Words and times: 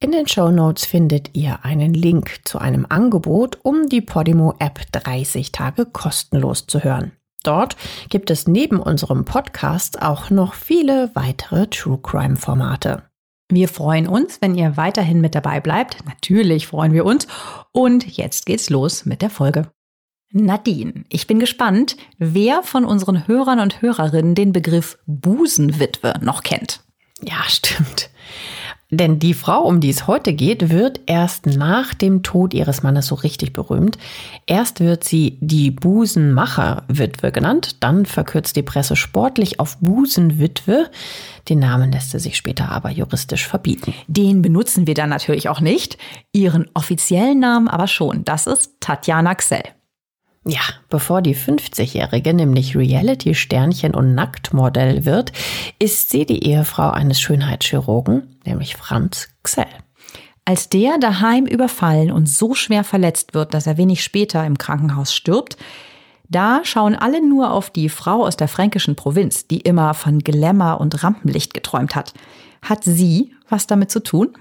In 0.00 0.12
den 0.12 0.28
Show 0.28 0.52
Notes 0.52 0.86
findet 0.86 1.36
ihr 1.36 1.64
einen 1.64 1.92
Link 1.92 2.42
zu 2.44 2.60
einem 2.60 2.86
Angebot, 2.88 3.58
um 3.64 3.88
die 3.88 4.00
Podimo 4.00 4.54
App 4.60 4.80
30 4.92 5.50
Tage 5.50 5.86
kostenlos 5.86 6.68
zu 6.68 6.84
hören. 6.84 7.10
Dort 7.42 7.76
gibt 8.08 8.30
es 8.30 8.46
neben 8.46 8.78
unserem 8.78 9.24
Podcast 9.24 10.00
auch 10.00 10.30
noch 10.30 10.54
viele 10.54 11.10
weitere 11.14 11.66
True 11.66 11.98
Crime 12.00 12.36
Formate. 12.36 13.02
Wir 13.48 13.68
freuen 13.68 14.06
uns, 14.06 14.40
wenn 14.40 14.54
ihr 14.54 14.76
weiterhin 14.76 15.20
mit 15.20 15.34
dabei 15.34 15.58
bleibt. 15.58 16.06
Natürlich 16.06 16.68
freuen 16.68 16.92
wir 16.92 17.04
uns. 17.04 17.26
Und 17.72 18.06
jetzt 18.16 18.46
geht's 18.46 18.70
los 18.70 19.04
mit 19.04 19.20
der 19.20 19.30
Folge. 19.30 19.68
Nadine, 20.30 21.06
ich 21.08 21.26
bin 21.26 21.40
gespannt, 21.40 21.96
wer 22.18 22.62
von 22.62 22.84
unseren 22.84 23.26
Hörern 23.26 23.58
und 23.58 23.82
Hörerinnen 23.82 24.36
den 24.36 24.52
Begriff 24.52 24.96
Busenwitwe 25.06 26.20
noch 26.22 26.44
kennt. 26.44 26.84
Ja, 27.20 27.42
stimmt. 27.48 28.10
Denn 28.90 29.18
die 29.18 29.34
Frau, 29.34 29.64
um 29.64 29.80
die 29.80 29.90
es 29.90 30.06
heute 30.06 30.32
geht, 30.32 30.70
wird 30.70 31.00
erst 31.04 31.44
nach 31.44 31.92
dem 31.92 32.22
Tod 32.22 32.54
ihres 32.54 32.82
Mannes 32.82 33.06
so 33.08 33.16
richtig 33.16 33.52
berühmt. 33.52 33.98
Erst 34.46 34.80
wird 34.80 35.04
sie 35.04 35.36
die 35.42 35.70
Busenmacherwitwe 35.70 37.30
genannt, 37.30 37.76
dann 37.80 38.06
verkürzt 38.06 38.56
die 38.56 38.62
Presse 38.62 38.96
sportlich 38.96 39.60
auf 39.60 39.76
Busenwitwe. 39.78 40.90
Den 41.50 41.58
Namen 41.58 41.92
lässt 41.92 42.12
sie 42.12 42.18
sich 42.18 42.38
später 42.38 42.70
aber 42.70 42.88
juristisch 42.88 43.46
verbieten. 43.46 43.92
Den 44.06 44.40
benutzen 44.40 44.86
wir 44.86 44.94
dann 44.94 45.10
natürlich 45.10 45.50
auch 45.50 45.60
nicht, 45.60 45.98
ihren 46.32 46.70
offiziellen 46.72 47.40
Namen 47.40 47.68
aber 47.68 47.88
schon. 47.88 48.24
Das 48.24 48.46
ist 48.46 48.80
Tatjana 48.80 49.34
Xell. 49.34 49.64
Ja, 50.46 50.60
bevor 50.88 51.20
die 51.20 51.36
50-Jährige 51.36 52.32
nämlich 52.32 52.76
Reality-Sternchen 52.76 53.94
und 53.94 54.14
Nacktmodell 54.14 55.04
wird, 55.04 55.32
ist 55.78 56.10
sie 56.10 56.24
die 56.24 56.44
Ehefrau 56.44 56.90
eines 56.90 57.20
Schönheitschirurgen, 57.20 58.38
nämlich 58.44 58.76
Franz 58.76 59.28
Xell. 59.42 59.66
Als 60.44 60.70
der 60.70 60.96
daheim 60.98 61.44
überfallen 61.44 62.10
und 62.10 62.26
so 62.26 62.54
schwer 62.54 62.82
verletzt 62.82 63.34
wird, 63.34 63.52
dass 63.52 63.66
er 63.66 63.76
wenig 63.76 64.02
später 64.02 64.46
im 64.46 64.56
Krankenhaus 64.56 65.12
stirbt, 65.12 65.58
da 66.30 66.60
schauen 66.62 66.94
alle 66.94 67.26
nur 67.26 67.52
auf 67.52 67.70
die 67.70 67.88
Frau 67.88 68.24
aus 68.24 68.36
der 68.36 68.48
fränkischen 68.48 68.96
Provinz, 68.96 69.46
die 69.46 69.60
immer 69.60 69.92
von 69.92 70.20
Glamour 70.20 70.80
und 70.80 71.02
Rampenlicht 71.02 71.52
geträumt 71.52 71.94
hat. 71.94 72.14
Hat 72.62 72.84
sie 72.84 73.34
was 73.48 73.66
damit 73.66 73.90
zu 73.90 74.02
tun? 74.02 74.34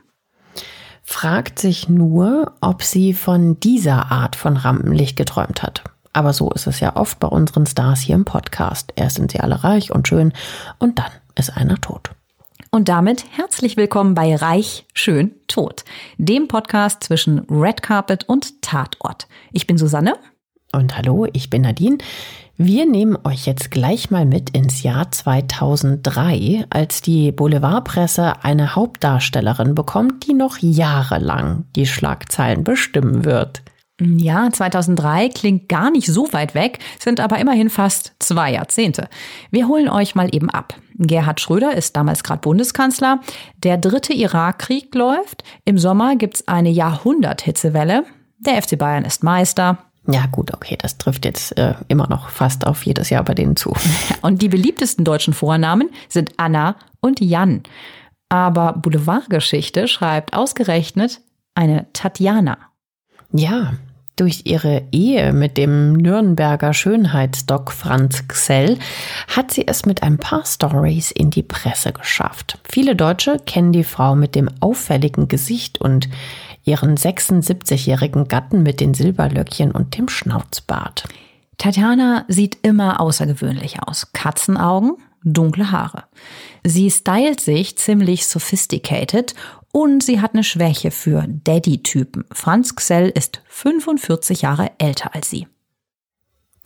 Fragt 1.10 1.58
sich 1.58 1.88
nur, 1.88 2.52
ob 2.60 2.84
sie 2.84 3.14
von 3.14 3.58
dieser 3.62 4.12
Art 4.12 4.36
von 4.36 4.58
Rampenlicht 4.58 5.16
geträumt 5.16 5.64
hat. 5.64 5.86
Aber 6.12 6.34
so 6.34 6.52
ist 6.52 6.68
es 6.68 6.82
ja 6.82 6.98
oft 6.98 7.18
bei 7.22 7.30
unseren 7.30 7.66
Stars 7.66 8.02
hier 8.02 8.14
im 8.14 8.26
Podcast. 8.26 8.92
Erst 8.98 9.16
sind 9.16 9.32
sie 9.32 9.40
alle 9.40 9.64
reich 9.64 9.94
und 9.94 10.10
schön 10.10 10.34
und 10.80 11.00
dann 11.00 11.10
ist 11.36 11.56
einer 11.56 11.80
tot. 11.80 12.12
Und 12.72 12.90
damit 12.90 13.24
herzlich 13.32 13.78
willkommen 13.78 14.16
bei 14.16 14.36
Reich, 14.36 14.86
Schön, 14.94 15.32
Tot, 15.48 15.86
dem 16.18 16.50
Podcast 16.50 17.06
zwischen 17.06 17.40
Red 17.50 17.82
Carpet 17.82 18.28
und 18.28 18.62
Tatort. 18.62 19.30
Ich 19.54 19.66
bin 19.66 19.78
Susanne. 19.78 20.16
Und 20.74 20.98
hallo, 20.98 21.26
ich 21.32 21.50
bin 21.50 21.62
Nadine. 21.62 22.00
Wir 22.60 22.88
nehmen 22.88 23.16
euch 23.24 23.46
jetzt 23.46 23.70
gleich 23.70 24.10
mal 24.10 24.26
mit 24.26 24.50
ins 24.50 24.82
Jahr 24.82 25.12
2003, 25.12 26.66
als 26.72 27.04
die 27.04 27.32
Boulevardpresse 27.32 28.44
eine 28.44 28.74
Hauptdarstellerin 28.74 29.76
bekommt, 29.76 30.26
die 30.26 30.34
noch 30.34 30.58
jahrelang 30.58 31.66
die 31.76 31.86
Schlagzeilen 31.86 32.64
bestimmen 32.64 33.26
wird. 33.26 33.62
Ja, 34.02 34.50
2003 34.52 35.30
klingt 35.30 35.70
gar 35.70 35.92
nicht 35.92 36.08
so 36.08 36.34
weit 36.34 36.56
weg, 36.56 36.80
sind 36.98 37.20
aber 37.20 37.38
immerhin 37.38 37.70
fast 37.70 38.14
zwei 38.18 38.54
Jahrzehnte. 38.54 39.08
Wir 39.52 39.68
holen 39.68 39.88
euch 39.88 40.16
mal 40.16 40.34
eben 40.34 40.50
ab. 40.50 40.74
Gerhard 40.96 41.40
Schröder 41.40 41.76
ist 41.76 41.96
damals 41.96 42.24
gerade 42.24 42.42
Bundeskanzler. 42.42 43.20
Der 43.58 43.78
dritte 43.78 44.14
Irakkrieg 44.14 44.96
läuft. 44.96 45.44
Im 45.64 45.78
Sommer 45.78 46.16
gibt's 46.16 46.48
eine 46.48 46.70
Jahrhunderthitzewelle. 46.70 48.06
Der 48.40 48.60
FC 48.60 48.80
Bayern 48.80 49.06
ist 49.06 49.24
Meister. 49.24 49.78
Ja, 50.10 50.26
gut, 50.28 50.54
okay, 50.54 50.78
das 50.82 50.98
trifft 50.98 51.26
jetzt 51.26 51.58
äh, 51.58 51.74
immer 51.90 52.08
noch 52.08 52.30
fast 52.30 52.66
auf 52.66 52.86
jedes 52.86 53.10
Jahr 53.10 53.24
bei 53.24 53.34
denen 53.34 53.56
zu. 53.56 53.74
Und 54.22 54.42
die 54.42 54.50
beliebtesten 54.50 55.04
deutschen 55.04 55.34
Vornamen 55.34 55.90
sind 56.08 56.32
Anna 56.38 56.78
und 57.02 57.20
Jan. 57.20 57.64
Aber 58.30 58.74
Boulevardgeschichte 58.74 59.88
schreibt 59.88 60.34
ausgerechnet 60.34 61.22
eine 61.56 61.88
Tatjana. 61.94 62.58
Ja, 63.32 63.74
durch 64.18 64.42
ihre 64.46 64.84
Ehe 64.92 65.32
mit 65.32 65.58
dem 65.58 65.94
Nürnberger 65.94 66.74
Schönheitsdoc 66.74 67.72
Franz 67.72 68.28
Xell 68.28 68.80
hat 69.28 69.52
sie 69.52 69.68
es 69.68 69.86
mit 69.86 70.02
ein 70.02 70.18
paar 70.18 70.44
Stories 70.46 71.12
in 71.12 71.30
die 71.30 71.44
Presse 71.44 71.94
geschafft. 71.94 72.58
Viele 72.64 72.96
Deutsche 72.96 73.38
kennen 73.46 73.72
die 73.72 73.84
Frau 73.84 74.16
mit 74.16 74.34
dem 74.34 74.50
auffälligen 74.60 75.28
Gesicht 75.28 75.80
und 75.80 76.10
ihren 76.68 76.98
76-jährigen 76.98 78.28
Gatten 78.28 78.62
mit 78.62 78.80
den 78.80 78.94
Silberlöckchen 78.94 79.72
und 79.72 79.98
dem 79.98 80.10
Schnauzbart. 80.10 81.06
Tatjana 81.58 82.26
sieht 82.28 82.60
immer 82.62 83.00
außergewöhnlich 83.00 83.82
aus. 83.82 84.12
Katzenaugen, 84.14 84.98
dunkle 85.24 85.72
Haare. 85.72 86.04
Sie 86.64 86.92
stylt 86.92 87.40
sich 87.40 87.78
ziemlich 87.78 88.28
sophisticated 88.28 89.34
und 89.72 90.04
sie 90.04 90.22
hat 90.22 90.34
eine 90.34 90.44
Schwäche 90.44 90.92
für 90.92 91.26
Daddy-Typen. 91.28 92.26
Franz 92.32 92.76
Xell 92.76 93.10
ist 93.10 93.42
45 93.48 94.42
Jahre 94.42 94.72
älter 94.78 95.16
als 95.16 95.30
sie. 95.30 95.48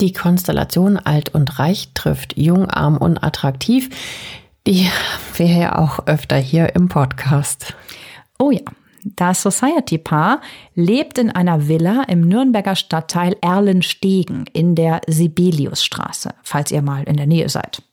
Die 0.01 0.13
Konstellation 0.13 0.97
alt 0.97 1.33
und 1.33 1.59
reich 1.59 1.89
trifft 1.93 2.35
jung, 2.35 2.69
arm 2.69 2.97
und 2.97 3.23
attraktiv. 3.23 3.89
Die 4.65 4.89
wäre 5.37 5.59
ja 5.59 5.77
auch 5.77 6.07
öfter 6.07 6.37
hier 6.37 6.75
im 6.75 6.89
Podcast. 6.89 7.75
Oh 8.39 8.49
ja, 8.51 8.61
das 9.03 9.41
Society-Paar 9.41 10.41
lebt 10.75 11.17
in 11.17 11.29
einer 11.29 11.67
Villa 11.67 12.03
im 12.07 12.21
Nürnberger 12.21 12.75
Stadtteil 12.75 13.35
Erlenstegen 13.41 14.45
in 14.53 14.75
der 14.75 15.01
Sibeliusstraße, 15.07 16.33
falls 16.43 16.71
ihr 16.71 16.81
mal 16.81 17.03
in 17.03 17.17
der 17.17 17.27
Nähe 17.27 17.49
seid. 17.49 17.83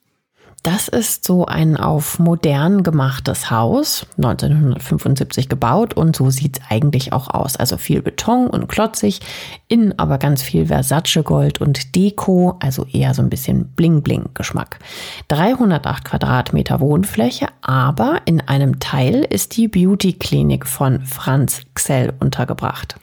Das 0.64 0.88
ist 0.88 1.24
so 1.24 1.46
ein 1.46 1.76
auf 1.76 2.18
modern 2.18 2.82
gemachtes 2.82 3.50
Haus, 3.50 4.06
1975 4.16 5.48
gebaut 5.48 5.94
und 5.94 6.16
so 6.16 6.30
sieht 6.30 6.58
es 6.58 6.64
eigentlich 6.68 7.12
auch 7.12 7.28
aus. 7.28 7.56
Also 7.56 7.76
viel 7.76 8.02
Beton 8.02 8.48
und 8.48 8.68
klotzig, 8.68 9.20
innen 9.68 9.96
aber 9.98 10.18
ganz 10.18 10.42
viel 10.42 10.66
Versace 10.66 11.22
Gold 11.22 11.60
und 11.60 11.94
Deko, 11.94 12.56
also 12.60 12.86
eher 12.92 13.14
so 13.14 13.22
ein 13.22 13.30
bisschen 13.30 13.68
Bling-Bling-Geschmack. 13.76 14.80
308 15.28 16.04
Quadratmeter 16.04 16.80
Wohnfläche, 16.80 17.46
aber 17.62 18.22
in 18.24 18.40
einem 18.40 18.80
Teil 18.80 19.24
ist 19.30 19.56
die 19.56 19.68
Beauty-Klinik 19.68 20.66
von 20.66 21.04
Franz 21.04 21.62
Xell 21.74 22.12
untergebracht. 22.18 22.96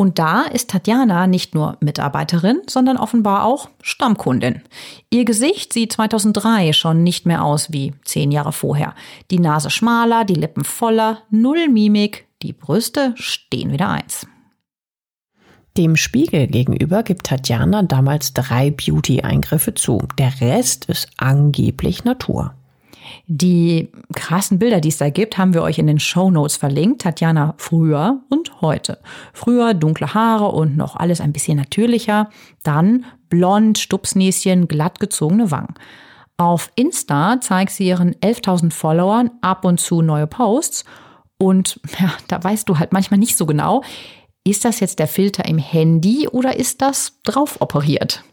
Und 0.00 0.20
da 0.20 0.42
ist 0.42 0.70
Tatjana 0.70 1.26
nicht 1.26 1.56
nur 1.56 1.76
Mitarbeiterin, 1.80 2.62
sondern 2.68 2.96
offenbar 2.96 3.44
auch 3.44 3.68
Stammkundin. 3.82 4.62
Ihr 5.10 5.24
Gesicht 5.24 5.72
sieht 5.72 5.92
2003 5.92 6.72
schon 6.72 7.02
nicht 7.02 7.26
mehr 7.26 7.44
aus 7.44 7.72
wie 7.72 7.92
zehn 8.04 8.30
Jahre 8.30 8.52
vorher. 8.52 8.94
Die 9.32 9.40
Nase 9.40 9.70
schmaler, 9.70 10.24
die 10.24 10.34
Lippen 10.34 10.64
voller, 10.64 11.22
null 11.30 11.68
Mimik, 11.68 12.28
die 12.42 12.52
Brüste 12.52 13.12
stehen 13.16 13.72
wieder 13.72 13.88
eins. 13.88 14.24
Dem 15.76 15.96
Spiegel 15.96 16.46
gegenüber 16.46 17.02
gibt 17.02 17.26
Tatjana 17.26 17.82
damals 17.82 18.34
drei 18.34 18.70
Beauty-Eingriffe 18.70 19.74
zu. 19.74 20.06
Der 20.16 20.40
Rest 20.40 20.84
ist 20.84 21.08
angeblich 21.16 22.04
Natur. 22.04 22.54
Die 23.26 23.90
krassen 24.14 24.58
Bilder, 24.58 24.80
die 24.80 24.88
es 24.88 24.98
da 24.98 25.10
gibt, 25.10 25.38
haben 25.38 25.54
wir 25.54 25.62
euch 25.62 25.78
in 25.78 25.86
den 25.86 26.00
Show 26.00 26.30
Notes 26.30 26.56
verlinkt. 26.56 27.02
Tatjana 27.02 27.54
früher 27.58 28.20
und 28.28 28.60
heute. 28.60 28.98
Früher 29.32 29.74
dunkle 29.74 30.14
Haare 30.14 30.48
und 30.48 30.76
noch 30.76 30.96
alles 30.96 31.20
ein 31.20 31.32
bisschen 31.32 31.56
natürlicher. 31.56 32.30
Dann 32.62 33.04
blond, 33.28 33.78
Stupsnäschen, 33.78 34.68
glatt 34.68 35.00
gezogene 35.00 35.50
Wangen. 35.50 35.74
Auf 36.36 36.70
Insta 36.76 37.40
zeigt 37.40 37.72
sie 37.72 37.88
ihren 37.88 38.14
11.000 38.14 38.72
Followern 38.72 39.30
ab 39.40 39.64
und 39.64 39.80
zu 39.80 40.02
neue 40.02 40.26
Posts. 40.26 40.84
Und 41.36 41.80
ja, 41.98 42.12
da 42.28 42.42
weißt 42.42 42.68
du 42.68 42.78
halt 42.78 42.92
manchmal 42.92 43.18
nicht 43.18 43.36
so 43.36 43.46
genau, 43.46 43.82
ist 44.44 44.64
das 44.64 44.80
jetzt 44.80 44.98
der 44.98 45.08
Filter 45.08 45.44
im 45.44 45.58
Handy 45.58 46.28
oder 46.28 46.56
ist 46.56 46.80
das 46.80 47.20
drauf 47.22 47.60
operiert? 47.60 48.24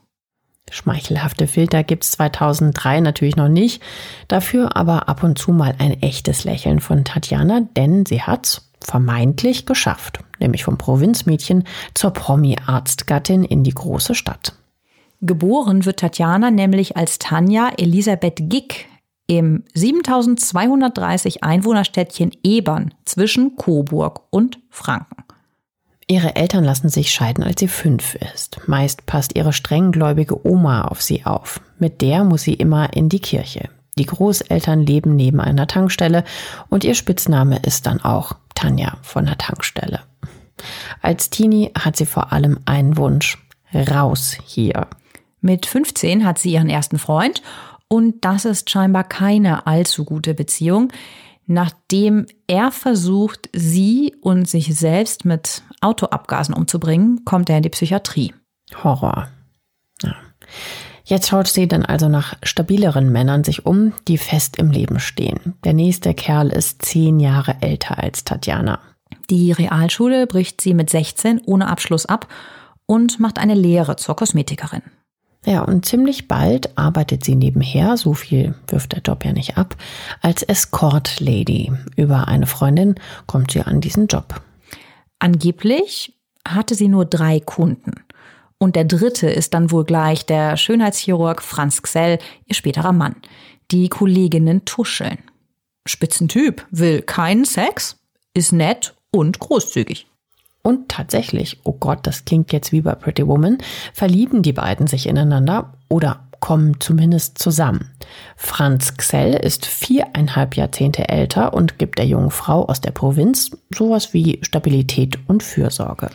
Schmeichelhafte 0.71 1.47
Filter 1.47 1.83
gibt's 1.83 2.11
2003 2.11 2.99
natürlich 3.01 3.35
noch 3.35 3.49
nicht, 3.49 3.83
dafür 4.27 4.75
aber 4.75 5.07
ab 5.07 5.23
und 5.23 5.37
zu 5.37 5.51
mal 5.51 5.75
ein 5.77 6.01
echtes 6.01 6.43
Lächeln 6.43 6.79
von 6.79 7.05
Tatjana, 7.05 7.61
denn 7.75 8.05
sie 8.05 8.21
hat's 8.21 8.71
vermeintlich 8.79 9.65
geschafft. 9.65 10.19
nämlich 10.39 10.65
vom 10.65 10.77
Provinzmädchen 10.77 11.63
zur 11.93 12.11
Promi-Arztgattin 12.11 13.45
in 13.45 13.63
die 13.63 13.73
große 13.73 14.15
Stadt. 14.15 14.53
Geboren 15.21 15.85
wird 15.85 16.01
Tatjana 16.01 16.51
nämlich 16.51 16.97
als 16.97 17.19
Tanja 17.19 17.71
Elisabeth 17.77 18.49
Gick 18.49 18.87
im 19.27 19.63
7230 19.73 21.43
Einwohnerstädtchen 21.43 22.31
Ebern 22.43 22.93
zwischen 23.05 23.55
Coburg 23.55 24.21
und 24.29 24.59
Franken. 24.69 25.24
Ihre 26.07 26.35
Eltern 26.35 26.63
lassen 26.63 26.89
sich 26.89 27.11
scheiden, 27.11 27.43
als 27.43 27.59
sie 27.59 27.67
fünf 27.67 28.15
ist. 28.33 28.67
Meist 28.67 29.07
passt 29.07 29.35
ihre 29.35 29.53
strenggläubige 29.53 30.45
Oma 30.45 30.83
auf 30.83 31.01
sie 31.01 31.25
auf. 31.25 31.61
Mit 31.79 32.01
der 32.01 32.23
muss 32.23 32.43
sie 32.43 32.53
immer 32.53 32.93
in 32.93 33.09
die 33.09 33.19
Kirche. 33.19 33.69
Die 33.97 34.05
Großeltern 34.05 34.85
leben 34.85 35.15
neben 35.15 35.39
einer 35.39 35.67
Tankstelle 35.67 36.23
und 36.69 36.83
ihr 36.83 36.93
Spitzname 36.93 37.59
ist 37.63 37.87
dann 37.87 38.01
auch 38.01 38.33
Tanja 38.53 38.97
von 39.01 39.25
der 39.25 39.37
Tankstelle. 39.37 40.01
Als 41.01 41.31
Teenie 41.31 41.71
hat 41.77 41.95
sie 41.97 42.05
vor 42.05 42.31
allem 42.31 42.59
einen 42.65 42.97
Wunsch. 42.97 43.37
Raus 43.73 44.37
hier. 44.45 44.87
Mit 45.41 45.65
15 45.65 46.25
hat 46.25 46.39
sie 46.39 46.53
ihren 46.53 46.69
ersten 46.69 46.99
Freund 46.99 47.41
und 47.87 48.23
das 48.23 48.45
ist 48.45 48.69
scheinbar 48.69 49.03
keine 49.03 49.67
allzu 49.67 50.05
gute 50.05 50.33
Beziehung. 50.33 50.93
Nachdem 51.47 52.25
er 52.47 52.71
versucht, 52.71 53.49
sie 53.53 54.15
und 54.21 54.47
sich 54.47 54.75
selbst 54.75 55.25
mit 55.25 55.61
Autoabgasen 55.85 56.53
umzubringen, 56.53 57.23
kommt 57.25 57.49
er 57.49 57.57
in 57.57 57.63
die 57.63 57.69
Psychiatrie. 57.69 58.33
Horror. 58.83 59.27
Ja. 60.01 60.15
Jetzt 61.03 61.29
schaut 61.29 61.47
sie 61.47 61.67
dann 61.67 61.85
also 61.85 62.09
nach 62.09 62.35
stabileren 62.41 63.11
Männern 63.11 63.43
sich 63.43 63.65
um, 63.65 63.93
die 64.07 64.17
fest 64.17 64.57
im 64.57 64.71
Leben 64.71 64.99
stehen. 64.99 65.53
Der 65.63 65.73
nächste 65.73 66.15
Kerl 66.15 66.49
ist 66.49 66.81
zehn 66.83 67.19
Jahre 67.19 67.57
älter 67.61 67.99
als 68.01 68.23
Tatjana. 68.23 68.79
Die 69.29 69.51
Realschule 69.51 70.25
bricht 70.25 70.61
sie 70.61 70.73
mit 70.73 70.89
16 70.89 71.41
ohne 71.45 71.67
Abschluss 71.67 72.07
ab 72.07 72.27
und 72.87 73.19
macht 73.19 73.37
eine 73.37 73.53
Lehre 73.53 73.95
zur 73.97 74.15
Kosmetikerin. 74.15 74.81
Ja, 75.45 75.61
und 75.61 75.85
ziemlich 75.85 76.27
bald 76.27 76.75
arbeitet 76.75 77.23
sie 77.23 77.35
nebenher, 77.35 77.97
so 77.97 78.15
viel 78.15 78.55
wirft 78.67 78.93
der 78.93 79.01
Job 79.01 79.23
ja 79.25 79.31
nicht 79.31 79.57
ab, 79.57 79.75
als 80.21 80.41
Escort 80.41 81.19
Lady. 81.19 81.71
Über 81.95 82.27
eine 82.27 82.47
Freundin 82.47 82.95
kommt 83.27 83.51
sie 83.51 83.61
an 83.61 83.79
diesen 83.79 84.07
Job. 84.07 84.41
Angeblich 85.25 86.13
hatte 86.47 86.75
sie 86.75 86.87
nur 86.87 87.05
drei 87.05 87.39
Kunden. 87.39 87.93
Und 88.59 88.75
der 88.75 88.83
dritte 88.83 89.27
ist 89.27 89.55
dann 89.55 89.71
wohl 89.71 89.83
gleich 89.83 90.27
der 90.27 90.55
Schönheitschirurg 90.55 91.41
Franz 91.41 91.81
Xell, 91.81 92.19
ihr 92.45 92.53
späterer 92.53 92.91
Mann. 92.91 93.15
Die 93.71 93.89
Kolleginnen 93.89 94.65
tuscheln. 94.65 95.17
Spitzentyp, 95.87 96.63
will 96.69 97.01
keinen 97.01 97.43
Sex, 97.43 97.97
ist 98.35 98.51
nett 98.51 98.93
und 99.09 99.39
großzügig. 99.39 100.05
Und 100.61 100.89
tatsächlich, 100.89 101.59
oh 101.63 101.73
Gott, 101.73 102.05
das 102.05 102.25
klingt 102.25 102.53
jetzt 102.53 102.71
wie 102.71 102.81
bei 102.81 102.93
Pretty 102.93 103.25
Woman, 103.25 103.57
verlieben 103.95 104.43
die 104.43 104.53
beiden 104.53 104.85
sich 104.85 105.07
ineinander 105.07 105.73
oder 105.89 106.24
kommen 106.39 106.79
zumindest 106.79 107.39
zusammen. 107.39 107.91
Franz 108.35 108.95
Xell 108.97 109.33
ist 109.33 109.65
viereinhalb 109.65 110.55
Jahrzehnte 110.55 111.09
älter 111.09 111.53
und 111.53 111.79
gibt 111.79 111.99
der 111.99 112.05
jungen 112.05 112.31
Frau 112.31 112.65
aus 112.65 112.81
der 112.81 112.91
Provinz 112.91 113.51
sowas 113.73 114.13
wie 114.13 114.39
Stabilität 114.41 115.17
und 115.27 115.43
Fürsorge. 115.43 116.09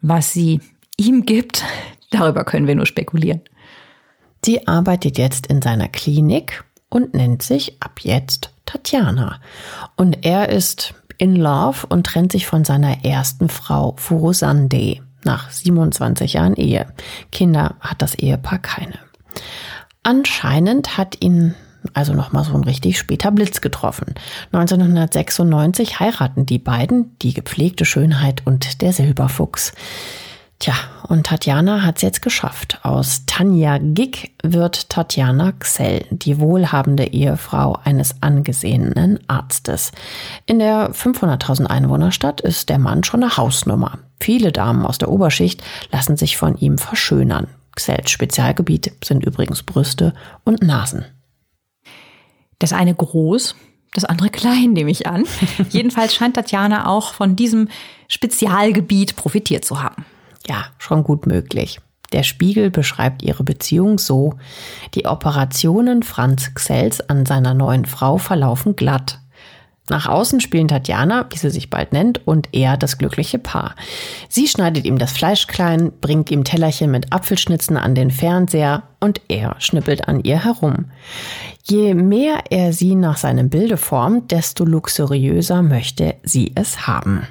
Was 0.00 0.32
sie 0.32 0.60
ihm 0.96 1.26
gibt, 1.26 1.64
darüber 2.10 2.44
können 2.44 2.66
wir 2.66 2.74
nur 2.74 2.86
spekulieren. 2.86 3.40
Sie 4.44 4.68
arbeitet 4.68 5.16
jetzt 5.18 5.46
in 5.46 5.62
seiner 5.62 5.88
Klinik 5.88 6.64
und 6.90 7.14
nennt 7.14 7.42
sich 7.42 7.82
ab 7.82 8.00
jetzt 8.02 8.52
Tatjana. 8.66 9.40
Und 9.96 10.24
er 10.24 10.50
ist 10.50 10.94
in 11.18 11.36
Love 11.36 11.86
und 11.88 12.06
trennt 12.06 12.32
sich 12.32 12.46
von 12.46 12.64
seiner 12.64 13.04
ersten 13.04 13.48
Frau 13.48 13.94
Furusande 13.96 15.00
nach 15.24 15.50
27 15.50 16.34
Jahren 16.34 16.54
Ehe. 16.54 16.86
Kinder 17.32 17.76
hat 17.80 18.02
das 18.02 18.14
Ehepaar 18.14 18.58
keine. 18.58 18.98
Anscheinend 20.02 20.98
hat 20.98 21.16
ihn 21.20 21.54
also 21.92 22.14
nochmal 22.14 22.44
so 22.44 22.54
ein 22.54 22.64
richtig 22.64 22.98
später 22.98 23.30
Blitz 23.30 23.60
getroffen. 23.60 24.14
1996 24.52 26.00
heiraten 26.00 26.46
die 26.46 26.58
beiden, 26.58 27.16
die 27.18 27.34
gepflegte 27.34 27.84
Schönheit 27.84 28.42
und 28.46 28.80
der 28.80 28.92
Silberfuchs. 28.92 29.72
Tja, 30.60 30.74
und 31.08 31.26
Tatjana 31.26 31.82
hat 31.82 31.96
es 31.96 32.02
jetzt 32.02 32.22
geschafft. 32.22 32.78
Aus 32.84 33.26
Tanja 33.26 33.78
Gick 33.78 34.32
wird 34.42 34.88
Tatjana 34.88 35.52
Xell, 35.52 36.06
die 36.10 36.38
wohlhabende 36.38 37.04
Ehefrau 37.04 37.78
eines 37.84 38.22
angesehenen 38.22 39.18
Arztes. 39.26 39.92
In 40.46 40.60
der 40.60 40.92
500.000 40.92 41.66
Einwohnerstadt 41.66 42.40
ist 42.40 42.70
der 42.70 42.78
Mann 42.78 43.04
schon 43.04 43.22
eine 43.22 43.36
Hausnummer. 43.36 43.98
Viele 44.20 44.52
Damen 44.52 44.86
aus 44.86 44.96
der 44.96 45.10
Oberschicht 45.10 45.62
lassen 45.92 46.16
sich 46.16 46.36
von 46.36 46.56
ihm 46.56 46.78
verschönern. 46.78 47.48
Xells 47.74 48.10
Spezialgebiet 48.10 48.92
sind 49.02 49.24
übrigens 49.24 49.62
Brüste 49.62 50.14
und 50.44 50.62
Nasen. 50.62 51.04
Das 52.58 52.72
eine 52.72 52.94
groß, 52.94 53.54
das 53.92 54.04
andere 54.04 54.30
klein, 54.30 54.72
nehme 54.72 54.90
ich 54.90 55.06
an. 55.06 55.24
Jedenfalls 55.70 56.14
scheint 56.14 56.36
Tatjana 56.36 56.86
auch 56.86 57.12
von 57.12 57.36
diesem 57.36 57.68
Spezialgebiet 58.08 59.16
profitiert 59.16 59.64
zu 59.64 59.82
haben. 59.82 60.04
Ja, 60.46 60.66
schon 60.78 61.04
gut 61.04 61.26
möglich. 61.26 61.80
Der 62.12 62.22
Spiegel 62.22 62.70
beschreibt 62.70 63.22
ihre 63.22 63.42
Beziehung 63.42 63.98
so. 63.98 64.34
Die 64.94 65.06
Operationen 65.06 66.02
Franz 66.02 66.54
Xels 66.54 67.00
an 67.00 67.26
seiner 67.26 67.54
neuen 67.54 67.86
Frau 67.86 68.18
verlaufen 68.18 68.76
glatt. 68.76 69.20
Nach 69.90 70.06
außen 70.06 70.40
spielen 70.40 70.68
Tatjana, 70.68 71.26
wie 71.30 71.36
sie 71.36 71.50
sich 71.50 71.68
bald 71.68 71.92
nennt, 71.92 72.26
und 72.26 72.48
er 72.52 72.78
das 72.78 72.96
glückliche 72.96 73.38
Paar. 73.38 73.74
Sie 74.30 74.48
schneidet 74.48 74.86
ihm 74.86 74.96
das 74.96 75.12
Fleisch 75.12 75.46
klein, 75.46 75.92
bringt 76.00 76.30
ihm 76.30 76.42
Tellerchen 76.42 76.90
mit 76.90 77.12
Apfelschnitzen 77.12 77.76
an 77.76 77.94
den 77.94 78.10
Fernseher 78.10 78.84
und 79.00 79.20
er 79.28 79.56
schnippelt 79.58 80.08
an 80.08 80.24
ihr 80.24 80.42
herum. 80.42 80.86
Je 81.64 81.92
mehr 81.92 82.44
er 82.48 82.72
sie 82.72 82.94
nach 82.94 83.18
seinem 83.18 83.50
Bilde 83.50 83.76
formt, 83.76 84.30
desto 84.30 84.64
luxuriöser 84.64 85.60
möchte 85.60 86.14
sie 86.22 86.52
es 86.54 86.86
haben. 86.86 87.26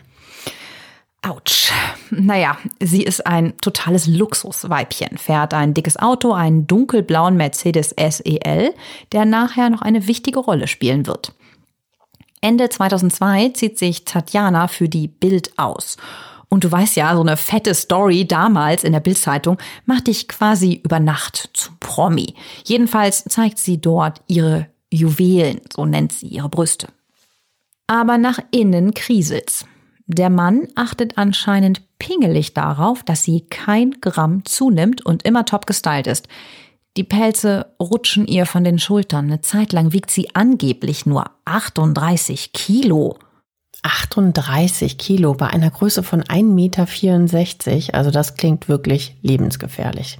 Autsch. 1.24 1.72
Naja, 2.12 2.58
sie 2.80 3.02
ist 3.02 3.26
ein 3.26 3.58
totales 3.62 4.06
Luxusweibchen, 4.06 5.18
fährt 5.18 5.56
ein 5.56 5.74
dickes 5.74 5.98
Auto, 5.98 6.34
einen 6.34 6.68
dunkelblauen 6.68 7.36
Mercedes 7.36 7.96
SEL, 7.98 8.74
der 9.12 9.26
nachher 9.26 9.70
noch 9.70 9.82
eine 9.82 10.08
wichtige 10.08 10.40
Rolle 10.40 10.68
spielen 10.68 11.08
wird. 11.08 11.34
Ende 12.44 12.68
2002 12.68 13.50
zieht 13.50 13.80
sich 13.80 14.04
Tatjana 14.04 14.68
für 14.68 14.90
die 14.90 15.08
Bild 15.08 15.58
aus. 15.58 15.96
Und 16.50 16.66
du 16.66 16.72
weißt 16.72 16.98
ja, 16.98 17.16
so 17.16 17.22
eine 17.22 17.38
fette 17.38 17.74
Story 17.74 18.28
damals 18.28 18.84
in 18.84 18.92
der 18.92 19.00
Bildzeitung 19.00 19.58
macht 19.86 20.08
dich 20.08 20.28
quasi 20.28 20.82
über 20.84 21.00
Nacht 21.00 21.52
zum 21.54 21.78
Promi. 21.80 22.36
Jedenfalls 22.66 23.24
zeigt 23.24 23.60
sie 23.60 23.80
dort 23.80 24.22
ihre 24.28 24.68
Juwelen, 24.92 25.62
so 25.74 25.86
nennt 25.86 26.12
sie 26.12 26.28
ihre 26.28 26.50
Brüste. 26.50 26.90
Aber 27.88 28.18
nach 28.18 28.40
innen 28.52 28.94
kriselt's. 28.94 29.66
Der 30.06 30.30
Mann 30.30 30.68
achtet 30.76 31.18
anscheinend 31.18 31.82
pingelig 31.98 32.54
darauf, 32.54 33.04
dass 33.04 33.24
sie 33.24 33.46
kein 33.50 34.02
Gramm 34.02 34.44
zunimmt 34.44 35.06
und 35.06 35.24
immer 35.24 35.46
top 35.46 35.66
gestylt 35.66 36.08
ist. 36.08 36.28
Die 36.96 37.04
Pelze 37.04 37.74
rutschen 37.80 38.28
ihr 38.28 38.46
von 38.46 38.64
den 38.64 38.78
Schultern. 38.78 39.26
Eine 39.26 39.42
Zeit 39.42 39.74
lang 39.74 39.94
wiegt 39.94 40.12
sie 40.12 40.36
angeblich 40.36 41.06
nur 41.06 41.26
38 41.46 42.54
Kilo. 42.54 43.18
38 43.82 44.98
Kilo 44.98 45.34
bei 45.34 45.48
einer 45.48 45.72
Größe 45.72 46.04
von 46.04 46.24
1,64 46.24 46.44
Meter. 46.44 47.98
Also 47.98 48.12
das 48.12 48.36
klingt 48.36 48.70
wirklich 48.70 49.16
lebensgefährlich. 49.22 50.20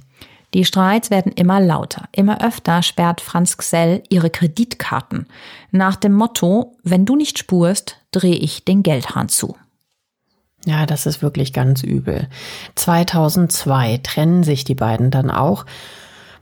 Die 0.52 0.64
Streits 0.64 1.10
werden 1.10 1.32
immer 1.32 1.60
lauter. 1.60 2.08
Immer 2.12 2.44
öfter 2.44 2.82
sperrt 2.82 3.20
Franz 3.20 3.56
Xell 3.56 4.02
ihre 4.08 4.30
Kreditkarten. 4.30 5.26
Nach 5.70 5.96
dem 5.96 6.12
Motto, 6.12 6.76
wenn 6.82 7.06
du 7.06 7.16
nicht 7.16 7.38
spurst, 7.38 7.98
drehe 8.12 8.36
ich 8.36 8.64
den 8.64 8.82
Geldhahn 8.82 9.28
zu. 9.28 9.56
Ja, 10.64 10.86
das 10.86 11.06
ist 11.06 11.22
wirklich 11.22 11.52
ganz 11.52 11.82
übel. 11.82 12.28
2002 12.76 14.00
trennen 14.02 14.44
sich 14.44 14.64
die 14.64 14.74
beiden 14.74 15.10
dann 15.10 15.30
auch. 15.30 15.66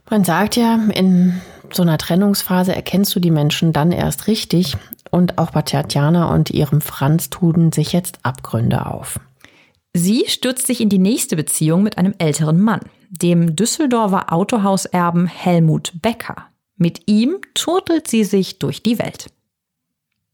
Man 0.09 0.23
sagt 0.23 0.55
ja, 0.55 0.75
in 0.75 1.41
so 1.71 1.81
einer 1.81 1.97
Trennungsphase 1.97 2.75
erkennst 2.75 3.15
du 3.15 3.19
die 3.19 3.31
Menschen 3.31 3.73
dann 3.73 3.91
erst 3.91 4.27
richtig. 4.27 4.75
Und 5.11 5.37
auch 5.37 5.51
bei 5.51 5.61
Tatjana 5.61 6.33
und 6.33 6.49
ihrem 6.49 6.81
Franz 6.81 7.29
tun 7.29 7.71
sich 7.71 7.93
jetzt 7.93 8.19
Abgründe 8.23 8.85
auf. 8.85 9.19
Sie 9.93 10.25
stürzt 10.27 10.65
sich 10.65 10.81
in 10.81 10.89
die 10.89 10.99
nächste 10.99 11.35
Beziehung 11.35 11.83
mit 11.83 11.97
einem 11.97 12.15
älteren 12.17 12.59
Mann, 12.59 12.81
dem 13.09 13.55
Düsseldorfer 13.55 14.33
Autohauserben 14.33 15.27
Helmut 15.27 15.93
Becker. 16.01 16.47
Mit 16.77 17.03
ihm 17.05 17.37
turtelt 17.53 18.07
sie 18.07 18.23
sich 18.23 18.57
durch 18.57 18.81
die 18.81 18.97
Welt. 18.97 19.27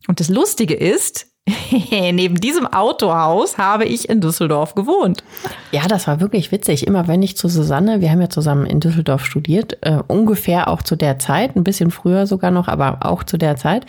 Und 0.08 0.22
das 0.22 0.30
Lustige 0.30 0.76
ist, 0.76 1.28
Neben 1.92 2.36
diesem 2.36 2.68
Autohaus 2.68 3.58
habe 3.58 3.86
ich 3.86 4.10
in 4.10 4.22
Düsseldorf 4.22 4.76
gewohnt. 4.76 5.24
Ja, 5.72 5.88
das 5.88 6.08
war 6.08 6.20
wirklich 6.20 6.52
witzig. 6.52 6.88
Immer 6.88 7.08
wenn 7.08 7.22
ich 7.24 7.38
zu 7.38 7.48
Susanne, 7.48 8.02
wir 8.02 8.12
haben 8.12 8.22
ja 8.22 8.30
zusammen 8.30 8.66
in 8.66 8.80
Düsseldorf 8.80 9.26
studiert, 9.26 9.78
äh, 9.82 10.00
ungefähr 10.08 10.68
auch 10.68 10.82
zu 10.82 10.96
der 10.96 11.20
Zeit, 11.20 11.56
ein 11.56 11.64
bisschen 11.64 11.92
früher 11.92 12.28
sogar 12.28 12.52
noch, 12.52 12.68
aber 12.68 13.00
auch 13.02 13.24
zu 13.24 13.38
der 13.38 13.56
Zeit. 13.56 13.86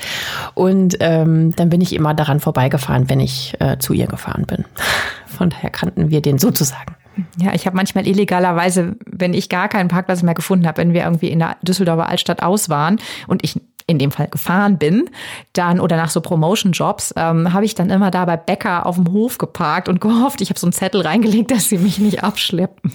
Und 0.54 0.96
ähm, 1.00 1.54
dann 1.56 1.70
bin 1.70 1.80
ich 1.80 1.94
immer 1.94 2.14
daran 2.14 2.40
vorbeigefahren, 2.40 3.08
wenn 3.08 3.20
ich 3.20 3.54
äh, 3.60 3.78
zu 3.78 3.92
ihr 3.92 4.06
gefahren 4.06 4.44
bin. 4.46 4.64
Von 5.26 5.50
daher 5.50 5.70
kannten 5.70 6.10
wir 6.10 6.20
den 6.20 6.38
sozusagen. 6.38 6.96
Ja, 7.38 7.54
ich 7.54 7.66
habe 7.66 7.76
manchmal 7.76 8.06
illegalerweise, 8.06 8.96
wenn 9.06 9.34
ich 9.34 9.48
gar 9.48 9.68
keinen 9.68 9.88
Parkplatz 9.88 10.22
mehr 10.22 10.34
gefunden 10.34 10.66
habe, 10.66 10.78
wenn 10.78 10.92
wir 10.92 11.02
irgendwie 11.02 11.28
in 11.28 11.40
der 11.40 11.56
Düsseldorfer 11.62 12.08
Altstadt 12.08 12.42
aus 12.42 12.68
waren 12.68 12.98
und 13.26 13.44
ich 13.44 13.60
in 13.90 13.98
dem 13.98 14.10
Fall 14.10 14.28
gefahren 14.28 14.78
bin, 14.78 15.10
dann 15.52 15.80
oder 15.80 15.96
nach 15.96 16.10
so 16.10 16.20
Promotion-Jobs, 16.20 17.14
ähm, 17.16 17.52
habe 17.52 17.64
ich 17.64 17.74
dann 17.74 17.90
immer 17.90 18.10
da 18.10 18.24
bei 18.24 18.36
Bäcker 18.36 18.86
auf 18.86 18.96
dem 18.96 19.12
Hof 19.12 19.38
geparkt 19.38 19.88
und 19.88 20.00
gehofft, 20.00 20.40
ich 20.40 20.50
habe 20.50 20.58
so 20.58 20.66
einen 20.66 20.72
Zettel 20.72 21.02
reingelegt, 21.02 21.50
dass 21.50 21.68
sie 21.68 21.78
mich 21.78 21.98
nicht 21.98 22.22
abschleppen. 22.22 22.92